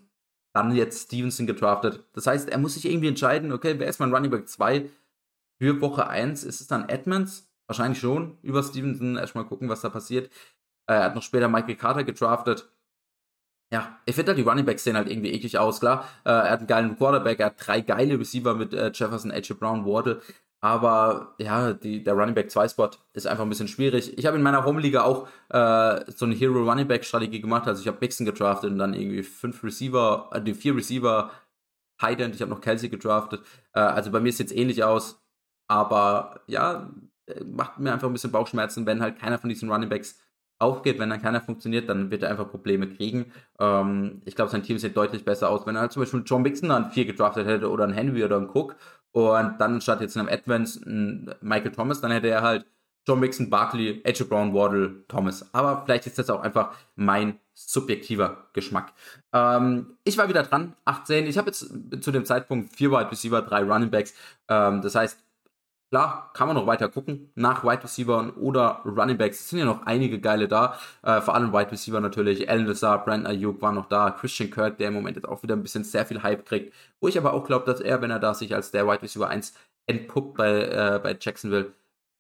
dann 0.51 0.75
jetzt 0.75 1.05
Stevenson 1.05 1.47
gedraftet. 1.47 2.03
Das 2.11 2.27
heißt, 2.27 2.49
er 2.49 2.57
muss 2.57 2.73
sich 2.73 2.83
irgendwie 2.83 3.07
entscheiden, 3.07 3.53
okay, 3.53 3.75
wer 3.77 3.87
ist 3.87 4.01
mein 4.01 4.13
Running 4.13 4.31
Back 4.31 4.49
2 4.49 4.89
für 5.61 5.79
Woche 5.79 6.05
1? 6.05 6.43
Ist 6.43 6.59
es 6.59 6.67
dann 6.67 6.89
Edmonds? 6.89 7.47
Wahrscheinlich 7.67 8.01
schon 8.01 8.37
über 8.41 8.63
Stevenson. 8.63 9.15
Erstmal 9.15 9.45
gucken, 9.45 9.69
was 9.69 9.79
da 9.79 9.87
passiert. 9.87 10.29
Äh, 10.87 10.95
er 10.95 11.03
hat 11.05 11.15
noch 11.15 11.23
später 11.23 11.47
Michael 11.47 11.77
Carter 11.77 12.03
gedraftet. 12.03 12.67
Ja, 13.73 13.97
ich 14.05 14.13
finde 14.13 14.29
halt, 14.29 14.37
die 14.37 14.43
Running 14.47 14.65
Backs 14.65 14.83
sehen 14.83 14.95
halt 14.95 15.09
irgendwie 15.09 15.31
eklig 15.31 15.57
aus, 15.57 15.79
klar. 15.79 16.07
Äh, 16.25 16.29
er 16.29 16.51
hat 16.51 16.59
einen 16.59 16.67
geilen 16.67 16.95
Quarterback, 16.95 17.39
er 17.39 17.47
hat 17.47 17.55
drei 17.57 17.81
geile 17.81 18.19
Receiver 18.19 18.53
mit 18.53 18.71
äh, 18.71 18.91
Jefferson, 18.93 19.31
AJ 19.31 19.55
Brown, 19.55 19.83
Wardle. 19.83 20.21
Aber 20.61 21.33
ja, 21.39 21.73
die, 21.73 22.03
der 22.03 22.13
Running 22.13 22.35
Back 22.35 22.51
2 22.51 22.67
Spot 22.67 22.91
ist 23.13 23.25
einfach 23.25 23.43
ein 23.43 23.49
bisschen 23.49 23.67
schwierig. 23.67 24.15
Ich 24.15 24.27
habe 24.27 24.37
in 24.37 24.43
meiner 24.43 24.63
Home-Liga 24.63 25.01
auch 25.01 25.27
äh, 25.49 26.05
so 26.11 26.25
eine 26.25 26.35
Hero 26.35 26.59
Running 26.69 26.87
Back 26.87 27.03
Strategie 27.03 27.41
gemacht. 27.41 27.67
Also 27.67 27.81
ich 27.81 27.87
habe 27.87 27.97
Mixon 27.99 28.27
gedraftet 28.27 28.69
und 28.69 28.77
dann 28.77 28.93
irgendwie 28.93 29.23
fünf 29.23 29.63
Receiver, 29.63 30.29
äh, 30.31 30.41
die 30.41 30.53
vier 30.53 30.75
Receiver, 30.75 31.31
Tight 31.99 32.21
End. 32.21 32.35
Ich 32.35 32.41
habe 32.41 32.51
noch 32.51 32.61
Kelsey 32.61 32.89
gedraftet. 32.89 33.41
Äh, 33.73 33.79
also 33.79 34.11
bei 34.11 34.19
mir 34.19 34.31
sieht 34.31 34.51
es 34.51 34.53
ähnlich 34.55 34.83
aus. 34.83 35.19
Aber 35.67 36.41
ja, 36.45 36.91
äh, 37.25 37.43
macht 37.43 37.79
mir 37.79 37.91
einfach 37.91 38.07
ein 38.07 38.13
bisschen 38.13 38.31
Bauchschmerzen, 38.31 38.85
wenn 38.85 39.01
halt 39.01 39.17
keiner 39.17 39.39
von 39.39 39.49
diesen 39.49 39.71
Running 39.71 39.89
Backs 39.89 40.19
aufgeht. 40.63 40.99
Wenn 40.99 41.09
dann 41.09 41.21
keiner 41.21 41.41
funktioniert, 41.41 41.89
dann 41.89 42.11
wird 42.11 42.23
er 42.23 42.29
einfach 42.29 42.49
Probleme 42.49 42.87
kriegen. 42.87 43.31
Ähm, 43.59 44.21
ich 44.25 44.35
glaube, 44.35 44.51
sein 44.51 44.63
Team 44.63 44.77
sieht 44.77 44.97
deutlich 44.97 45.25
besser 45.25 45.49
aus, 45.49 45.65
wenn 45.65 45.75
er 45.75 45.81
halt 45.81 45.91
zum 45.91 46.01
Beispiel 46.01 46.23
John 46.25 46.41
Mixon 46.41 46.69
dann 46.69 46.91
vier 46.91 47.05
gedraftet 47.05 47.47
hätte 47.47 47.69
oder 47.69 47.85
ein 47.85 47.93
Henry 47.93 48.23
oder 48.23 48.37
ein 48.37 48.49
Cook 48.49 48.75
und 49.11 49.55
dann 49.59 49.79
statt 49.81 50.01
jetzt 50.01 50.15
in 50.15 50.21
einem 50.21 50.29
Advance 50.29 50.81
ein 50.85 51.33
Michael 51.41 51.71
Thomas, 51.71 52.01
dann 52.01 52.11
hätte 52.11 52.29
er 52.29 52.41
halt 52.41 52.65
John 53.05 53.19
Mixon, 53.19 53.49
Barkley, 53.49 54.01
AJ 54.05 54.23
Brown, 54.23 54.53
Waddle, 54.53 55.05
Thomas. 55.07 55.53
Aber 55.53 55.83
vielleicht 55.83 56.07
ist 56.07 56.17
das 56.17 56.29
auch 56.29 56.41
einfach 56.41 56.73
mein 56.95 57.39
subjektiver 57.53 58.47
Geschmack. 58.53 58.93
Ähm, 59.33 59.97
ich 60.03 60.17
war 60.17 60.29
wieder 60.29 60.43
dran, 60.43 60.75
18. 60.85 61.27
Ich 61.27 61.37
habe 61.37 61.47
jetzt 61.49 61.69
zu 62.01 62.11
dem 62.11 62.25
Zeitpunkt 62.25 62.75
vier 62.75 62.91
Wide 62.91 63.11
Receiver, 63.11 63.41
drei 63.41 63.63
Running 63.63 63.91
Backs. 63.91 64.13
Ähm, 64.47 64.81
das 64.81 64.95
heißt, 64.95 65.19
Klar, 65.93 66.31
kann 66.33 66.47
man 66.47 66.55
noch 66.57 66.65
weiter 66.65 66.89
gucken 66.89 67.31
nach 67.35 67.63
Wide 67.63 67.83
Receiver 67.83 68.35
oder 68.37 68.81
Running 68.83 69.15
Backs. 69.15 69.41
Es 69.41 69.49
sind 69.49 69.59
ja 69.59 69.65
noch 69.65 69.85
einige 69.85 70.19
geile 70.19 70.47
da. 70.47 70.79
Äh, 71.03 71.21
vor 71.21 71.35
allem 71.35 71.53
Wide 71.53 71.71
Receiver 71.71 71.99
natürlich. 71.99 72.49
Alan 72.49 72.65
Lazar, 72.65 73.05
Brandon 73.05 73.27
Ayuk 73.27 73.61
war 73.61 73.71
noch 73.71 73.85
da. 73.85 74.09
Christian 74.09 74.49
Kirk, 74.49 74.79
der 74.79 74.87
im 74.87 74.95
Moment 74.95 75.17
jetzt 75.17 75.27
auch 75.27 75.43
wieder 75.43 75.55
ein 75.55 75.61
bisschen 75.61 75.83
sehr 75.83 76.03
viel 76.07 76.23
Hype 76.23 76.47
kriegt. 76.47 76.73
Wo 76.99 77.07
ich 77.07 77.15
aber 77.15 77.31
auch 77.33 77.45
glaube, 77.45 77.67
dass 77.67 77.79
er, 77.79 78.01
wenn 78.01 78.09
er 78.09 78.17
da 78.17 78.33
sich 78.33 78.55
als 78.55 78.71
der 78.71 78.87
Wide 78.87 79.03
Receiver 79.03 79.29
1 79.29 79.53
entpuppt 79.85 80.35
bei, 80.35 80.63
äh, 80.63 80.99
bei 81.03 81.15
Jacksonville, 81.21 81.73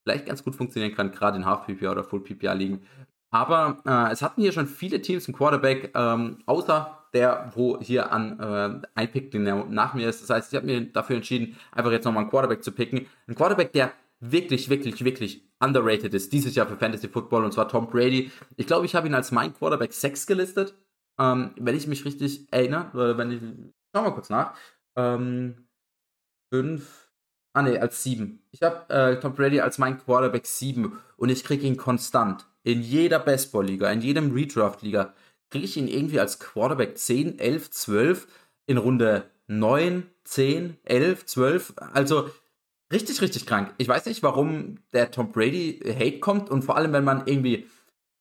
vielleicht 0.03 0.27
ganz 0.27 0.43
gut 0.43 0.55
funktionieren 0.55 0.93
kann, 0.93 1.11
gerade 1.11 1.37
in 1.37 1.45
Half 1.47 1.65
PPA 1.65 1.93
oder 1.93 2.03
Full 2.03 2.19
PPA 2.19 2.53
liegen. 2.53 2.85
Aber 3.31 3.79
äh, 3.87 4.11
es 4.11 4.21
hatten 4.21 4.41
hier 4.41 4.51
schon 4.51 4.67
viele 4.67 5.01
Teams 5.01 5.27
einen 5.27 5.35
Quarterback, 5.35 5.93
ähm, 5.95 6.43
außer 6.45 7.02
der, 7.13 7.51
wo 7.55 7.79
hier 7.79 8.11
an 8.11 8.39
äh, 8.39 8.87
ein 8.95 9.11
Pick 9.11 9.31
der 9.31 9.65
nach 9.65 9.93
mir 9.93 10.09
ist. 10.09 10.21
Das 10.21 10.29
heißt, 10.29 10.51
ich 10.51 10.57
habe 10.57 10.65
mir 10.65 10.81
dafür 10.81 11.15
entschieden, 11.17 11.57
einfach 11.71 11.91
jetzt 11.91 12.05
nochmal 12.05 12.23
einen 12.23 12.29
Quarterback 12.29 12.63
zu 12.63 12.71
picken. 12.71 13.05
Ein 13.27 13.35
Quarterback, 13.35 13.71
der 13.73 13.91
wirklich, 14.19 14.69
wirklich, 14.69 15.03
wirklich 15.03 15.43
underrated 15.59 16.13
ist 16.13 16.33
dieses 16.33 16.55
Jahr 16.55 16.67
für 16.67 16.77
Fantasy 16.77 17.07
Football 17.07 17.45
und 17.45 17.53
zwar 17.53 17.67
Tom 17.67 17.89
Brady. 17.89 18.31
Ich 18.57 18.67
glaube, 18.67 18.85
ich 18.85 18.95
habe 18.95 19.07
ihn 19.07 19.13
als 19.13 19.31
mein 19.31 19.53
Quarterback 19.53 19.93
6 19.93 20.25
gelistet. 20.27 20.75
Ähm, 21.19 21.51
wenn 21.57 21.75
ich 21.75 21.87
mich 21.87 22.05
richtig 22.05 22.47
erinnere, 22.51 23.17
wenn 23.17 23.31
ich, 23.31 23.41
schau 23.93 24.03
mal 24.03 24.11
kurz 24.11 24.29
nach. 24.29 24.55
Ähm, 24.97 25.67
5, 26.53 27.11
ah 27.53 27.61
ne, 27.63 27.81
als 27.81 28.03
7. 28.03 28.39
Ich 28.51 28.61
habe 28.61 28.89
äh, 28.93 29.19
Tom 29.19 29.33
Brady 29.33 29.59
als 29.59 29.77
mein 29.77 29.97
Quarterback 29.97 30.45
7 30.45 30.99
und 31.17 31.29
ich 31.29 31.43
kriege 31.43 31.65
ihn 31.65 31.77
konstant 31.77 32.47
in 32.63 32.81
jeder 32.81 33.19
Baseball-Liga, 33.19 33.91
in 33.91 34.01
jedem 34.01 34.31
Redraft-Liga, 34.31 35.13
kriege 35.53 35.65
ich 35.65 35.77
ihn 35.77 35.87
irgendwie 35.87 36.19
als 36.19 36.39
Quarterback 36.39 36.97
10, 36.97 37.37
11, 37.37 37.69
12 37.69 38.27
in 38.65 38.77
Runde 38.77 39.29
9, 39.45 40.09
10, 40.23 40.77
11, 40.83 41.27
12. 41.27 41.73
Also 41.77 42.27
richtig, 42.91 43.21
richtig 43.21 43.45
krank. 43.45 43.71
Ich 43.77 43.87
weiß 43.87 44.07
nicht, 44.07 44.23
warum 44.23 44.79
der 44.93 45.11
Tom 45.11 45.31
Brady 45.31 45.79
Hate 45.85 46.19
kommt 46.19 46.49
und 46.49 46.63
vor 46.63 46.75
allem, 46.75 46.91
wenn 46.91 47.03
man 47.03 47.27
irgendwie 47.27 47.67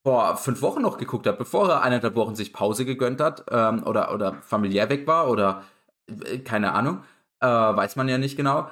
vor 0.06 0.36
fünf 0.36 0.60
Wochen 0.60 0.82
noch 0.82 0.98
geguckt 0.98 1.26
hat, 1.26 1.38
bevor 1.38 1.70
er 1.70 1.82
eineinhalb 1.82 2.16
Wochen 2.16 2.34
sich 2.34 2.52
Pause 2.52 2.84
gegönnt 2.84 3.18
hat 3.22 3.46
ähm, 3.50 3.82
oder, 3.86 4.12
oder 4.12 4.34
familiär 4.42 4.90
weg 4.90 5.06
war 5.06 5.30
oder 5.30 5.64
äh, 6.08 6.36
keine 6.40 6.72
Ahnung, 6.72 7.02
äh, 7.40 7.46
weiß 7.46 7.96
man 7.96 8.10
ja 8.10 8.18
nicht 8.18 8.36
genau, 8.36 8.68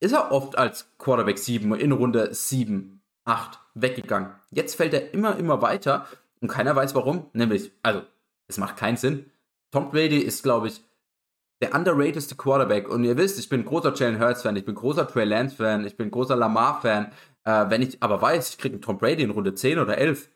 ist 0.00 0.12
er 0.12 0.32
oft 0.32 0.58
als 0.58 0.90
Quarterback 0.98 1.38
7 1.38 1.72
in 1.76 1.92
Runde 1.92 2.34
7, 2.34 3.00
8 3.26 3.60
weggegangen. 3.74 4.30
Jetzt 4.50 4.74
fällt 4.74 4.92
er 4.92 5.14
immer, 5.14 5.36
immer 5.36 5.62
weiter 5.62 6.08
und 6.42 6.48
keiner 6.48 6.76
weiß 6.76 6.94
warum. 6.94 7.30
Nämlich, 7.32 7.72
also, 7.82 8.02
es 8.48 8.58
macht 8.58 8.76
keinen 8.76 8.98
Sinn. 8.98 9.30
Tom 9.70 9.90
Brady 9.90 10.18
ist, 10.18 10.42
glaube 10.42 10.68
ich, 10.68 10.82
der 11.62 11.74
underratedste 11.74 12.34
Quarterback. 12.34 12.88
Und 12.88 13.04
ihr 13.04 13.16
wisst, 13.16 13.38
ich 13.38 13.48
bin 13.48 13.64
großer 13.64 13.94
Jalen 13.94 14.20
Hurts-Fan, 14.20 14.56
ich 14.56 14.64
bin 14.64 14.74
großer 14.74 15.06
Trey 15.06 15.24
Lance-Fan, 15.24 15.86
ich 15.86 15.96
bin 15.96 16.10
großer 16.10 16.36
Lamar-Fan. 16.36 17.12
Äh, 17.44 17.70
wenn 17.70 17.80
ich 17.80 18.02
aber 18.02 18.20
weiß, 18.20 18.50
ich 18.50 18.58
kriege 18.58 18.74
einen 18.74 18.82
Tom 18.82 18.98
Brady 18.98 19.22
in 19.22 19.30
Runde 19.30 19.54
10 19.54 19.78
oder 19.78 19.96
11, 19.96 20.28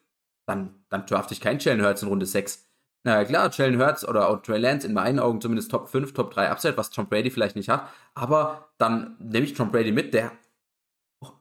dann, 0.47 0.75
dann 0.88 1.05
draft 1.07 1.33
ich 1.33 1.40
keinen 1.40 1.59
Jalen 1.59 1.85
Hurts 1.85 2.03
in 2.03 2.09
Runde 2.09 2.27
6. 2.27 2.64
Na 3.03 3.25
klar, 3.25 3.51
Jalen 3.53 3.81
Hurts 3.81 4.07
oder 4.07 4.29
auch 4.29 4.42
Trey 4.42 4.59
Lance 4.59 4.87
in 4.87 4.95
meinen 4.95 5.19
Augen 5.19 5.40
zumindest 5.40 5.71
Top 5.71 5.88
5, 5.88 6.12
Top 6.12 6.33
3 6.33 6.51
Upside, 6.51 6.77
was 6.77 6.90
Tom 6.90 7.09
Brady 7.09 7.31
vielleicht 7.31 7.57
nicht 7.57 7.69
hat. 7.69 7.88
Aber 8.14 8.71
dann 8.79 9.16
nehme 9.19 9.45
ich 9.45 9.55
Tom 9.55 9.73
Brady 9.73 9.90
mit, 9.90 10.14
der 10.14 10.31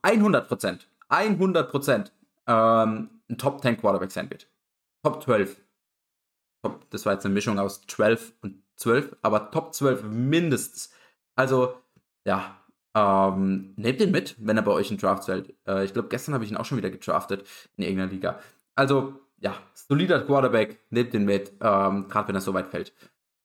100%, 0.04 0.80
100% 1.10 2.12
ähm, 2.48 3.10
ein 3.30 3.38
Top 3.38 3.62
10 3.62 3.78
Quarterback 3.78 4.12
sein 4.12 4.30
wird. 4.30 4.48
Top 5.06 5.22
12. 5.22 5.62
Top, 6.64 6.90
das 6.90 7.06
war 7.06 7.14
jetzt 7.14 7.26
eine 7.26 7.36
Mischung 7.36 7.60
aus 7.60 7.82
12 7.86 8.34
und 8.42 8.64
12, 8.78 9.16
aber 9.22 9.52
Top 9.52 9.76
12 9.76 10.02
mindestens. 10.02 10.92
Also, 11.36 11.76
ja, 12.26 12.60
ähm, 12.96 13.76
nehmt 13.76 14.02
ihn 14.02 14.10
mit, 14.10 14.36
wenn 14.40 14.58
er 14.58 14.64
bei 14.64 14.72
euch 14.72 14.90
in 14.90 14.98
Drafts 14.98 15.28
fällt. 15.28 15.54
Äh, 15.68 15.86
ich 15.86 15.94
glaube, 15.94 16.08
gestern 16.08 16.34
habe 16.34 16.44
ich 16.44 16.50
ihn 16.50 16.58
auch 16.58 16.66
schon 16.66 16.80
wieder 16.80 16.90
gedraftet 16.90 17.48
in 17.78 17.84
irgendeiner 17.84 18.12
Liga. 18.12 18.40
Also, 18.74 19.20
ja, 19.38 19.56
solider 19.76 20.22
Quarterback, 20.22 20.80
nehmt 20.90 21.14
ihn 21.14 21.26
mit, 21.26 21.52
ähm, 21.62 22.08
gerade 22.08 22.30
wenn 22.30 22.36
er 22.36 22.42
so 22.42 22.56
weit 22.56 22.70
fällt. 22.70 22.92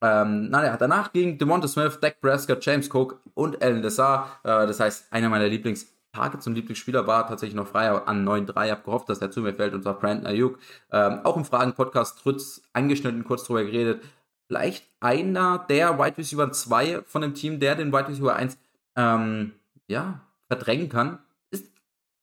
Ähm, 0.01 0.49
naja, 0.49 0.79
danach 0.79 1.13
ging 1.13 1.37
Devonta 1.37 1.69
Smith, 1.69 1.99
Dak 2.01 2.23
Prescott, 2.23 2.65
James 2.65 2.89
Cook 2.89 3.21
und 3.35 3.63
Alan 3.63 3.83
Lazar. 3.83 4.41
Äh, 4.45 4.67
das 4.67 4.81
heißt, 4.81 5.13
einer 5.13 5.29
meiner 5.29 5.45
Lieblings- 5.49 5.89
Targets 6.13 6.47
und 6.47 6.55
Lieblingsspieler 6.55 7.07
war 7.07 7.27
tatsächlich 7.29 7.55
noch 7.55 7.69
frei 7.69 7.89
an 7.91 8.27
9-3. 8.27 8.71
Hab 8.71 8.85
gehofft, 8.85 9.09
dass 9.09 9.21
er 9.21 9.31
zu 9.31 9.41
mir 9.41 9.55
fällt 9.55 9.75
und 9.75 9.83
zwar 9.83 9.99
Brandon 9.99 10.27
Ayuk. 10.27 10.59
Ähm, 10.91 11.21
auch 11.25 11.37
im 11.37 11.45
Fragen-Podcast 11.45 12.21
Trütz 12.21 12.63
angeschnitten, 12.73 13.25
kurz 13.25 13.45
drüber 13.45 13.65
geredet. 13.65 14.03
Vielleicht 14.49 14.85
einer 14.99 15.65
der 15.69 15.99
Wide 15.99 16.19
Receiver 16.19 16.51
2 16.51 17.03
von 17.07 17.23
dem 17.23 17.35
Team, 17.35 17.61
der 17.61 17.77
den 17.77 17.93
Wide 17.93 18.09
Receiver 18.09 18.35
1 18.35 18.59
ähm, 18.97 19.53
ja, 19.87 20.21
verdrängen 20.49 20.89
kann. 20.89 21.21
Ist 21.53 21.67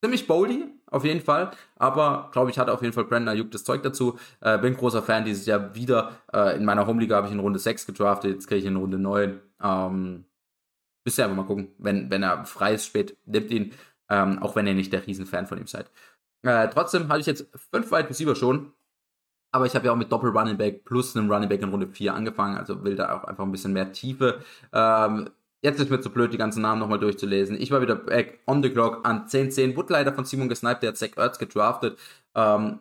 ziemlich 0.03 0.27
boldy, 0.27 0.65
auf 0.87 1.05
jeden 1.05 1.21
Fall. 1.21 1.51
Aber, 1.77 2.29
glaube 2.33 2.51
ich, 2.51 2.59
hat 2.59 2.69
auf 2.69 2.81
jeden 2.81 2.93
Fall 2.93 3.05
Brandon 3.05 3.33
Ayuk 3.35 3.51
das 3.51 3.63
Zeug 3.63 3.83
dazu. 3.83 4.19
Äh, 4.41 4.57
bin 4.57 4.75
großer 4.75 5.01
Fan 5.01 5.23
dieses 5.23 5.45
Jahr 5.45 5.73
wieder. 5.75 6.11
Äh, 6.33 6.57
in 6.57 6.65
meiner 6.65 6.85
Homeliga 6.85 7.15
habe 7.15 7.27
ich 7.27 7.33
in 7.33 7.39
Runde 7.39 7.59
6 7.59 7.85
gedraftet, 7.85 8.33
jetzt 8.33 8.47
kriege 8.47 8.59
ich 8.59 8.65
in 8.65 8.75
Runde 8.75 8.99
9. 8.99 9.39
Ähm, 9.63 10.25
Müsst 11.07 11.17
ihr 11.19 11.23
einfach 11.23 11.37
mal 11.37 11.45
gucken. 11.45 11.69
Wenn, 11.77 12.11
wenn 12.11 12.21
er 12.21 12.43
frei 12.43 12.73
ist 12.73 12.85
spät, 12.85 13.15
nimmt 13.25 13.49
ihn. 13.49 13.71
Ähm, 14.09 14.39
auch 14.39 14.57
wenn 14.57 14.67
ihr 14.67 14.73
nicht 14.73 14.91
der 14.91 15.07
Riesenfan 15.07 15.47
von 15.47 15.57
ihm 15.57 15.65
seid. 15.65 15.89
Äh, 16.41 16.67
trotzdem 16.67 17.07
hatte 17.07 17.21
ich 17.21 17.27
jetzt 17.27 17.47
fünf 17.71 17.89
Wide 17.93 18.09
Receiver 18.09 18.35
schon. 18.35 18.73
Aber 19.53 19.65
ich 19.65 19.73
habe 19.73 19.85
ja 19.85 19.93
auch 19.93 19.95
mit 19.95 20.11
Doppel 20.11 20.31
Running 20.31 20.57
Back 20.57 20.83
plus 20.83 21.15
einem 21.15 21.31
Running 21.31 21.47
Back 21.47 21.61
in 21.61 21.69
Runde 21.69 21.87
4 21.87 22.13
angefangen. 22.13 22.57
Also 22.57 22.83
will 22.83 22.97
da 22.97 23.15
auch 23.15 23.23
einfach 23.23 23.45
ein 23.45 23.53
bisschen 23.53 23.71
mehr 23.71 23.93
Tiefe. 23.93 24.43
Ähm, 24.73 25.29
jetzt 25.61 25.79
ist 25.79 25.89
mir 25.89 26.01
zu 26.01 26.09
blöd, 26.09 26.33
die 26.33 26.37
ganzen 26.37 26.61
Namen 26.61 26.81
nochmal 26.81 26.99
durchzulesen. 26.99 27.55
Ich 27.55 27.71
war 27.71 27.81
wieder 27.81 27.95
back 27.95 28.41
on 28.45 28.61
the 28.61 28.69
clock 28.69 29.07
an 29.07 29.27
10-10. 29.27 29.77
Wurde 29.77 29.93
leider 29.93 30.11
von 30.11 30.25
Simon 30.25 30.49
gesniped, 30.49 30.83
der 30.83 30.89
hat 30.89 30.97
Zach 30.97 31.15
Ertz 31.15 31.39
gedraftet. 31.39 31.97
Ähm, 32.35 32.79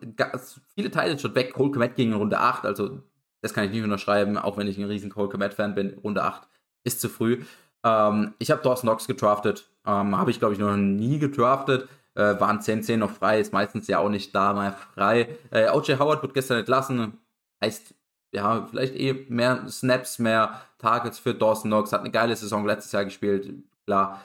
viele 0.75 0.91
Teile 0.91 1.17
schon 1.17 1.33
weg. 1.33 1.53
Cole 1.53 1.71
Komet 1.71 1.95
ging 1.95 2.09
in 2.09 2.17
Runde 2.17 2.41
8. 2.41 2.65
Also 2.65 3.01
das 3.39 3.53
kann 3.53 3.63
ich 3.63 3.71
nicht 3.71 3.85
unterschreiben, 3.85 4.37
auch 4.37 4.57
wenn 4.57 4.67
ich 4.67 4.77
ein 4.77 4.83
riesen 4.83 5.11
Cole 5.11 5.29
Komet-Fan 5.29 5.75
bin. 5.75 5.97
Runde 6.03 6.23
8 6.23 6.45
ist 6.83 6.99
zu 6.99 7.07
früh. 7.07 7.45
Ähm, 7.83 8.33
ich 8.39 8.51
habe 8.51 8.61
Dawson 8.61 8.89
Knox 8.89 9.07
gedraftet. 9.07 9.69
Ähm, 9.85 10.17
habe 10.17 10.31
ich, 10.31 10.39
glaube 10.39 10.53
ich, 10.53 10.59
noch 10.59 10.75
nie 10.75 11.19
gedraftet. 11.19 11.87
Äh, 12.15 12.39
waren 12.39 12.59
10-10 12.59 12.97
noch 12.97 13.11
frei, 13.11 13.39
ist 13.39 13.53
meistens 13.53 13.87
ja 13.87 13.99
auch 13.99 14.09
nicht 14.09 14.33
da 14.33 14.53
mal 14.53 14.73
frei. 14.73 15.37
Äh, 15.51 15.69
OJ 15.69 15.99
Howard 15.99 16.23
wird 16.23 16.33
gestern 16.33 16.59
entlassen. 16.59 17.19
Heißt, 17.63 17.93
ja, 18.33 18.65
vielleicht 18.67 18.95
eh 18.95 19.13
mehr 19.29 19.67
Snaps, 19.69 20.19
mehr 20.19 20.61
Targets 20.79 21.19
für 21.19 21.33
Dawson 21.35 21.69
Knox. 21.69 21.91
Hat 21.93 22.01
eine 22.01 22.11
geile 22.11 22.35
Saison 22.35 22.65
letztes 22.65 22.91
Jahr 22.91 23.05
gespielt. 23.05 23.53
Klar. 23.85 24.21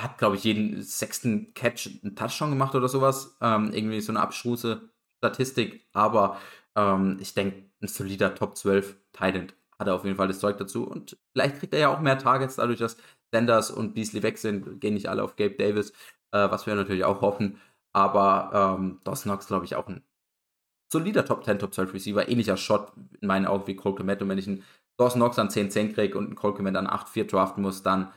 Hat, 0.00 0.18
glaube 0.18 0.36
ich, 0.36 0.44
jeden 0.44 0.82
sechsten 0.82 1.54
Catch 1.54 1.88
einen 2.02 2.16
Touchdown 2.16 2.50
gemacht 2.50 2.74
oder 2.74 2.88
sowas. 2.88 3.36
Ähm, 3.40 3.72
irgendwie 3.72 4.00
so 4.00 4.12
eine 4.12 4.20
abstruse 4.20 4.88
Statistik. 5.18 5.86
Aber 5.92 6.40
ähm, 6.76 7.18
ich 7.20 7.34
denke, 7.34 7.64
ein 7.80 7.88
solider 7.88 8.34
Top 8.34 8.56
12 8.56 8.96
Titan 9.12 9.52
hat 9.78 9.88
er 9.88 9.94
auf 9.94 10.04
jeden 10.04 10.16
Fall 10.16 10.28
das 10.28 10.40
Zeug 10.40 10.58
dazu. 10.58 10.84
Und 10.84 11.16
vielleicht 11.32 11.58
kriegt 11.58 11.74
er 11.74 11.80
ja 11.80 11.88
auch 11.88 12.00
mehr 12.00 12.18
Targets 12.18 12.56
dadurch, 12.56 12.78
dass 12.78 12.96
Sanders 13.32 13.70
und 13.70 13.94
Beasley 13.94 14.22
weg 14.22 14.38
sind. 14.38 14.80
Gehen 14.80 14.94
nicht 14.94 15.08
alle 15.08 15.22
auf 15.22 15.36
Gabe 15.36 15.54
Davis, 15.56 15.90
äh, 16.32 16.50
was 16.50 16.66
wir 16.66 16.74
natürlich 16.74 17.04
auch 17.04 17.20
hoffen. 17.20 17.60
Aber 17.92 18.76
ähm, 18.78 19.00
Dawson 19.04 19.30
Knox, 19.30 19.46
glaube 19.46 19.64
ich, 19.64 19.76
auch 19.76 19.88
ein 19.88 20.02
solider 20.92 21.24
Top 21.24 21.44
10, 21.44 21.58
Top 21.58 21.74
12 21.74 21.94
Receiver. 21.94 22.28
Ähnlicher 22.28 22.56
Shot 22.56 22.92
in 23.20 23.28
meinen 23.28 23.46
Augen 23.46 23.66
wie 23.66 23.76
Cole 23.76 23.94
Komet. 23.94 24.22
Und 24.22 24.28
wenn 24.28 24.38
ich 24.38 24.48
einen 24.48 24.64
Dawson 24.96 25.20
Knox 25.20 25.38
an 25.38 25.48
10-10 25.48 25.94
kriege 25.94 26.16
und 26.18 26.26
einen 26.26 26.36
Cole 26.36 26.54
Komet 26.54 26.76
an 26.76 26.86
8-4 26.86 27.24
draften 27.24 27.62
muss, 27.62 27.82
dann 27.82 28.12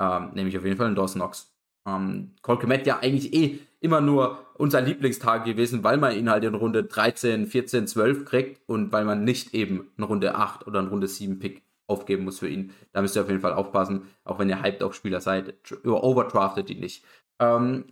ähm, 0.00 0.30
nehme 0.34 0.48
ich 0.48 0.58
auf 0.58 0.64
jeden 0.64 0.76
Fall 0.76 0.86
einen 0.86 0.96
Dawson 0.96 1.20
Knox. 1.20 1.51
Ähm, 1.86 2.34
Cole 2.42 2.58
Komet 2.58 2.86
ja 2.86 3.00
eigentlich 3.00 3.32
eh 3.34 3.58
immer 3.80 4.00
nur 4.00 4.46
unser 4.54 4.80
Lieblingstag 4.80 5.44
gewesen, 5.44 5.82
weil 5.82 5.96
man 5.96 6.16
ihn 6.16 6.30
halt 6.30 6.44
in 6.44 6.54
Runde 6.54 6.84
13, 6.84 7.46
14, 7.46 7.86
12 7.86 8.24
kriegt 8.24 8.68
und 8.68 8.92
weil 8.92 9.04
man 9.04 9.24
nicht 9.24 9.54
eben 9.54 9.90
eine 9.96 10.06
Runde 10.06 10.36
8 10.36 10.66
oder 10.66 10.78
eine 10.78 10.88
Runde 10.88 11.08
7 11.08 11.38
Pick 11.38 11.62
aufgeben 11.88 12.24
muss 12.24 12.38
für 12.38 12.48
ihn. 12.48 12.72
Da 12.92 13.02
müsst 13.02 13.16
ihr 13.16 13.22
auf 13.22 13.28
jeden 13.28 13.40
Fall 13.40 13.54
aufpassen, 13.54 14.02
auch 14.24 14.38
wenn 14.38 14.48
ihr 14.48 14.62
hyped 14.62 14.82
auf 14.82 14.94
Spieler 14.94 15.20
seid, 15.20 15.54
overdraftet 15.84 16.68
die 16.68 16.76
nicht. 16.76 17.04
Ähm, 17.40 17.86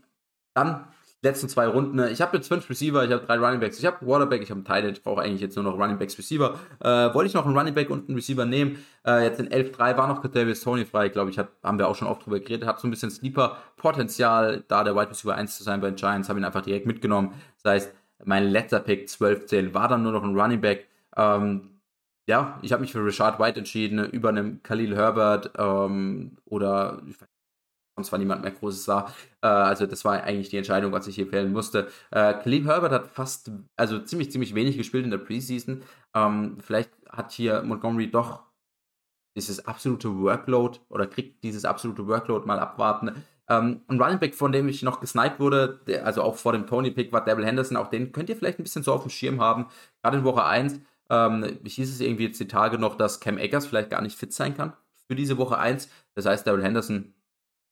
dann 0.55 0.87
letzten 1.23 1.49
zwei 1.49 1.67
Runden. 1.67 1.97
Ne? 1.97 2.11
Ich 2.11 2.21
habe 2.21 2.37
jetzt 2.37 2.49
fünf 2.49 2.69
Receiver, 2.71 3.05
ich 3.05 3.13
habe 3.13 3.25
drei 3.27 3.37
Running 3.37 3.61
Backs, 3.61 3.79
ich 3.79 3.87
habe 3.87 4.07
Waterback, 4.07 4.43
ich 4.43 4.51
habe 4.51 4.59
einen 4.59 4.65
Tight 4.65 4.85
Ich 4.85 5.03
brauche 5.03 5.21
eigentlich 5.21 5.41
jetzt 5.41 5.55
nur 5.57 5.65
noch 5.65 5.79
Running 5.79 5.99
Backs 5.99 6.17
Receiver. 6.17 6.59
Äh, 6.81 7.15
wollte 7.15 7.27
ich 7.27 7.35
noch 7.35 7.45
einen 7.45 7.57
Running 7.57 7.75
Back 7.75 7.91
und 7.91 8.09
einen 8.09 8.17
Receiver 8.17 8.47
nehmen. 8.47 8.85
Äh, 9.07 9.25
jetzt 9.25 9.39
in 9.39 9.49
11-3 9.49 9.97
war 9.97 10.09
noch 10.09 10.27
Davis 10.27 10.63
Tony 10.63 10.85
frei. 10.85 11.09
Glaube, 11.09 11.31
ich 11.31 11.39
hab, 11.39 11.51
haben 11.63 11.79
wir 11.79 11.89
auch 11.89 11.97
schon 11.97 12.09
oft 12.09 12.25
drüber 12.25 12.41
geredet. 12.41 12.67
Hat 12.67 12.81
so 12.81 12.89
ein 12.89 12.91
bisschen 12.91 13.11
Sleeper-Potenzial, 13.11 14.65
da 14.67 14.85
der 14.85 14.95
Wide 14.95 15.11
Receiver 15.11 15.35
1 15.35 15.59
zu 15.59 15.63
sein 15.63 15.81
bei 15.81 15.91
den 15.91 15.97
Giants. 15.97 16.29
Habe 16.29 16.41
ihn 16.41 16.45
einfach 16.45 16.63
direkt 16.63 16.87
mitgenommen. 16.87 17.33
Das 17.63 17.73
heißt, 17.73 17.95
mein 18.25 18.45
letzter 18.45 18.81
Pick 18.81 19.09
12-10 19.09 19.75
war 19.75 19.89
dann 19.89 20.03
nur 20.03 20.13
noch 20.13 20.25
ein 20.25 20.39
Running 20.39 20.61
Back. 20.61 20.87
Ähm, 21.17 21.81
ja, 22.27 22.59
ich 22.63 22.73
habe 22.73 22.83
mich 22.83 22.93
für 22.93 23.05
Richard 23.05 23.41
White 23.41 23.59
entschieden, 23.59 24.05
über 24.11 24.29
einem 24.29 24.63
Khalil 24.63 24.95
Herbert 24.95 25.51
ähm, 25.59 26.39
oder 26.45 27.03
sonst 28.01 28.13
war 28.13 28.19
niemand 28.19 28.43
mehr 28.43 28.53
Großes 28.53 28.87
da. 28.87 29.13
Äh, 29.43 29.47
also 29.47 29.87
das 29.87 30.05
war 30.05 30.23
eigentlich 30.23 30.49
die 30.49 30.57
Entscheidung, 30.57 30.93
was 30.93 31.07
ich 31.07 31.15
hier 31.15 31.27
fällen 31.27 31.53
musste. 31.53 31.89
Äh, 32.11 32.35
Khalil 32.35 32.67
Herbert 32.67 32.93
hat 32.93 33.07
fast, 33.09 33.51
also 33.77 33.99
ziemlich, 33.99 34.31
ziemlich 34.33 34.55
wenig 34.55 34.77
gespielt 34.77 35.05
in 35.05 35.11
der 35.11 35.19
Preseason. 35.19 35.83
Ähm, 36.15 36.59
vielleicht 36.61 36.91
hat 37.09 37.33
hier 37.33 37.63
Montgomery 37.63 38.11
doch 38.11 38.45
dieses 39.37 39.65
absolute 39.67 40.09
Workload 40.19 40.81
oder 40.89 41.07
kriegt 41.07 41.45
dieses 41.45 41.65
absolute 41.65 42.07
Workload 42.07 42.47
mal 42.47 42.59
abwarten. 42.59 43.25
Ähm, 43.49 43.83
ein 43.89 44.01
Running 44.01 44.19
Back, 44.19 44.35
von 44.35 44.53
dem 44.53 44.69
ich 44.69 44.83
noch 44.83 45.01
gesniped 45.01 45.41
wurde, 45.41 45.81
der, 45.87 46.07
also 46.07 46.23
auch 46.23 46.37
vor 46.37 46.53
dem 46.53 46.67
Tony-Pick, 46.67 47.13
war 47.13 47.25
Devil 47.25 47.45
Henderson. 47.45 47.77
Auch 47.77 47.89
den 47.89 48.13
könnt 48.13 48.29
ihr 48.29 48.37
vielleicht 48.37 48.59
ein 48.59 48.65
bisschen 48.65 48.83
so 48.83 48.93
auf 48.93 49.03
dem 49.03 49.11
Schirm 49.11 49.41
haben. 49.41 49.67
Gerade 50.03 50.19
in 50.19 50.25
Woche 50.25 50.45
1 50.45 50.81
ähm, 51.11 51.59
hieß 51.65 51.91
es 51.91 52.01
irgendwie 52.01 52.27
jetzt 52.27 52.41
die 52.41 52.49
Tage 52.49 52.79
noch, 52.79 52.97
dass 52.97 53.21
Cam 53.21 53.39
Akers 53.39 53.67
vielleicht 53.67 53.91
gar 53.91 54.03
nicht 54.03 54.17
fit 54.17 54.33
sein 54.33 54.57
kann 54.57 54.73
für 55.09 55.17
diese 55.17 55.39
Woche 55.39 55.59
1. 55.59 55.89
Das 56.15 56.27
heißt, 56.27 56.47
Devil 56.47 56.63
Henderson 56.63 57.15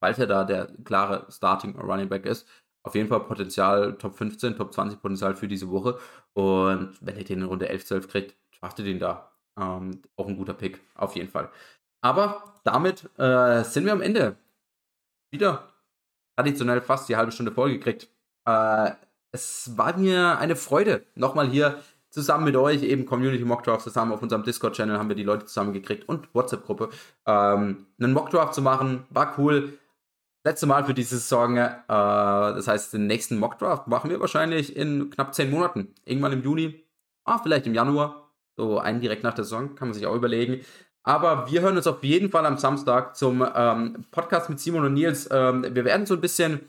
falls 0.00 0.18
er 0.18 0.26
da 0.26 0.44
der 0.44 0.68
klare 0.84 1.26
Starting 1.30 1.78
Running 1.78 2.08
Back 2.08 2.26
ist, 2.26 2.46
auf 2.82 2.94
jeden 2.94 3.08
Fall 3.08 3.20
Potenzial 3.20 3.94
Top 3.98 4.14
15, 4.16 4.56
Top 4.56 4.72
20 4.72 5.00
Potenzial 5.00 5.34
für 5.34 5.48
diese 5.48 5.70
Woche. 5.70 5.98
Und 6.32 6.96
wenn 7.00 7.18
ihr 7.18 7.24
den 7.24 7.40
in 7.40 7.44
Runde 7.44 7.68
11, 7.68 7.87
12 7.87 8.08
kriegt, 8.08 8.37
draftet 8.61 8.87
ihn 8.87 8.98
da. 8.98 9.32
Ähm, 9.58 10.02
auch 10.16 10.28
ein 10.28 10.37
guter 10.37 10.54
Pick, 10.54 10.80
auf 10.94 11.16
jeden 11.16 11.28
Fall. 11.28 11.50
Aber 12.00 12.54
damit 12.64 13.11
äh, 13.18 13.62
sind 13.64 13.84
wir 13.84 13.92
am 13.92 14.00
Ende. 14.00 14.37
Wieder 15.30 15.68
traditionell 16.37 16.80
fast 16.80 17.08
die 17.08 17.16
halbe 17.16 17.32
Stunde 17.32 17.52
vollgekriegt. 17.52 18.08
Äh, 18.46 18.92
es 19.32 19.76
war 19.76 19.96
mir 19.98 20.38
eine 20.38 20.56
Freude, 20.56 21.04
nochmal 21.14 21.48
hier 21.48 21.82
zusammen 22.11 22.44
mit 22.44 22.56
euch, 22.56 22.82
eben 22.82 23.04
Community 23.04 23.44
Mockdraft 23.44 23.82
zusammen 23.82 24.12
auf 24.12 24.22
unserem 24.22 24.42
Discord-Channel 24.42 24.98
haben 24.98 25.08
wir 25.11 25.16
die 25.16 25.24
Leute 25.24 25.44
zusammengekriegt 25.44 26.08
und 26.08 26.34
WhatsApp-Gruppe, 26.34 26.88
ähm, 27.26 27.87
einen 28.00 28.12
Mockdraft 28.14 28.54
zu 28.54 28.62
machen. 28.62 29.06
War 29.11 29.38
cool 29.38 29.78
letzte 30.44 30.66
Mal 30.66 30.85
für 30.85 30.94
diese 30.94 31.18
Saison. 31.18 31.57
Äh, 31.57 31.79
das 31.88 32.68
heißt, 32.68 32.92
den 32.92 33.07
nächsten 33.07 33.38
Mockdraft 33.38 33.87
machen 33.87 34.11
wir 34.11 34.20
wahrscheinlich 34.20 34.77
in 34.77 35.11
knapp 35.11 35.35
zehn 35.35 35.51
Monaten. 35.51 35.94
Irgendwann 36.05 36.33
im 36.33 36.42
Juni, 36.42 36.85
ah, 37.24 37.38
vielleicht 37.38 37.66
im 37.66 37.74
Januar. 37.74 38.31
So 38.57 38.79
einen 38.79 39.01
direkt 39.01 39.22
nach 39.22 39.35
der 39.35 39.44
Saison, 39.44 39.77
kann 39.77 39.88
man 39.88 39.94
sich 39.94 40.07
auch 40.07 40.16
überlegen. 40.16 40.64
Aber 41.05 41.51
wir 41.51 41.61
hören 41.61 41.77
uns 41.77 41.87
auf 41.87 42.03
jeden 42.03 42.31
Fall 42.31 42.44
am 42.44 42.59
Samstag 42.59 43.16
zum 43.16 43.46
ähm, 43.55 44.05
Podcast 44.11 44.51
mit 44.51 44.59
Simon 44.59 44.85
und 44.85 44.94
Nils. 44.94 45.29
Ähm, 45.31 45.64
wir 45.70 45.85
werden 45.85 46.07
so 46.07 46.14
ein 46.14 46.20
bisschen 46.20 46.68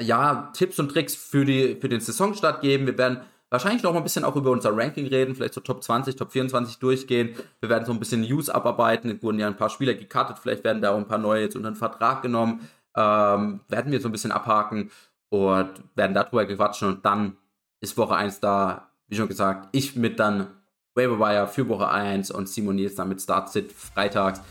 ja, 0.00 0.50
Tipps 0.54 0.78
und 0.78 0.90
Tricks 0.90 1.14
für, 1.14 1.44
die, 1.44 1.76
für 1.80 1.88
den 1.88 2.00
Saisonstart 2.00 2.60
geben. 2.60 2.86
Wir 2.86 2.98
werden 2.98 3.20
wahrscheinlich 3.50 3.82
noch 3.82 3.92
mal 3.92 3.98
ein 3.98 4.04
bisschen 4.04 4.24
auch 4.24 4.36
über 4.36 4.50
unser 4.50 4.76
Ranking 4.76 5.06
reden, 5.06 5.34
vielleicht 5.34 5.54
so 5.54 5.60
Top 5.60 5.82
20, 5.82 6.16
Top 6.16 6.32
24 6.32 6.78
durchgehen. 6.78 7.34
Wir 7.60 7.68
werden 7.68 7.84
so 7.84 7.92
ein 7.92 7.98
bisschen 7.98 8.22
News 8.22 8.48
abarbeiten. 8.48 9.10
Es 9.10 9.22
wurden 9.22 9.38
ja 9.38 9.46
ein 9.46 9.56
paar 9.56 9.68
Spieler 9.68 9.94
gecuttet, 9.94 10.38
vielleicht 10.40 10.64
werden 10.64 10.80
da 10.80 10.92
auch 10.92 10.96
ein 10.96 11.08
paar 11.08 11.18
neue 11.18 11.42
jetzt 11.42 11.56
unter 11.56 11.70
den 11.70 11.76
Vertrag 11.76 12.22
genommen. 12.22 12.68
Ähm, 12.96 13.60
werden 13.68 13.92
wir 13.92 14.00
so 14.00 14.08
ein 14.08 14.12
bisschen 14.12 14.32
abhaken 14.32 14.90
und 15.28 15.70
werden 15.94 16.14
darüber 16.14 16.46
quatschen 16.46 16.88
und 16.88 17.04
dann 17.04 17.36
ist 17.80 17.96
Woche 17.96 18.16
1 18.16 18.40
da, 18.40 18.88
wie 19.08 19.16
schon 19.16 19.28
gesagt, 19.28 19.68
ich 19.72 19.96
mit 19.96 20.18
dann 20.18 20.48
Waiver 20.94 21.46
für 21.46 21.68
Woche 21.68 21.88
1 21.88 22.30
und 22.30 22.48
Simon 22.48 22.76
Nils 22.76 22.94
dann 22.94 23.08
mit 23.08 23.20
Start 23.20 23.50
Sit 23.50 23.72
freitags. 23.72 24.42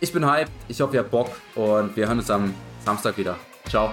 Ich 0.00 0.12
bin 0.12 0.28
hyped, 0.28 0.50
ich 0.68 0.80
hoffe, 0.80 0.94
ihr 0.94 1.00
habt 1.00 1.10
Bock 1.10 1.30
und 1.54 1.94
wir 1.96 2.08
hören 2.08 2.18
uns 2.18 2.30
am 2.30 2.54
Samstag 2.84 3.16
wieder. 3.18 3.36
Ciao. 3.68 3.92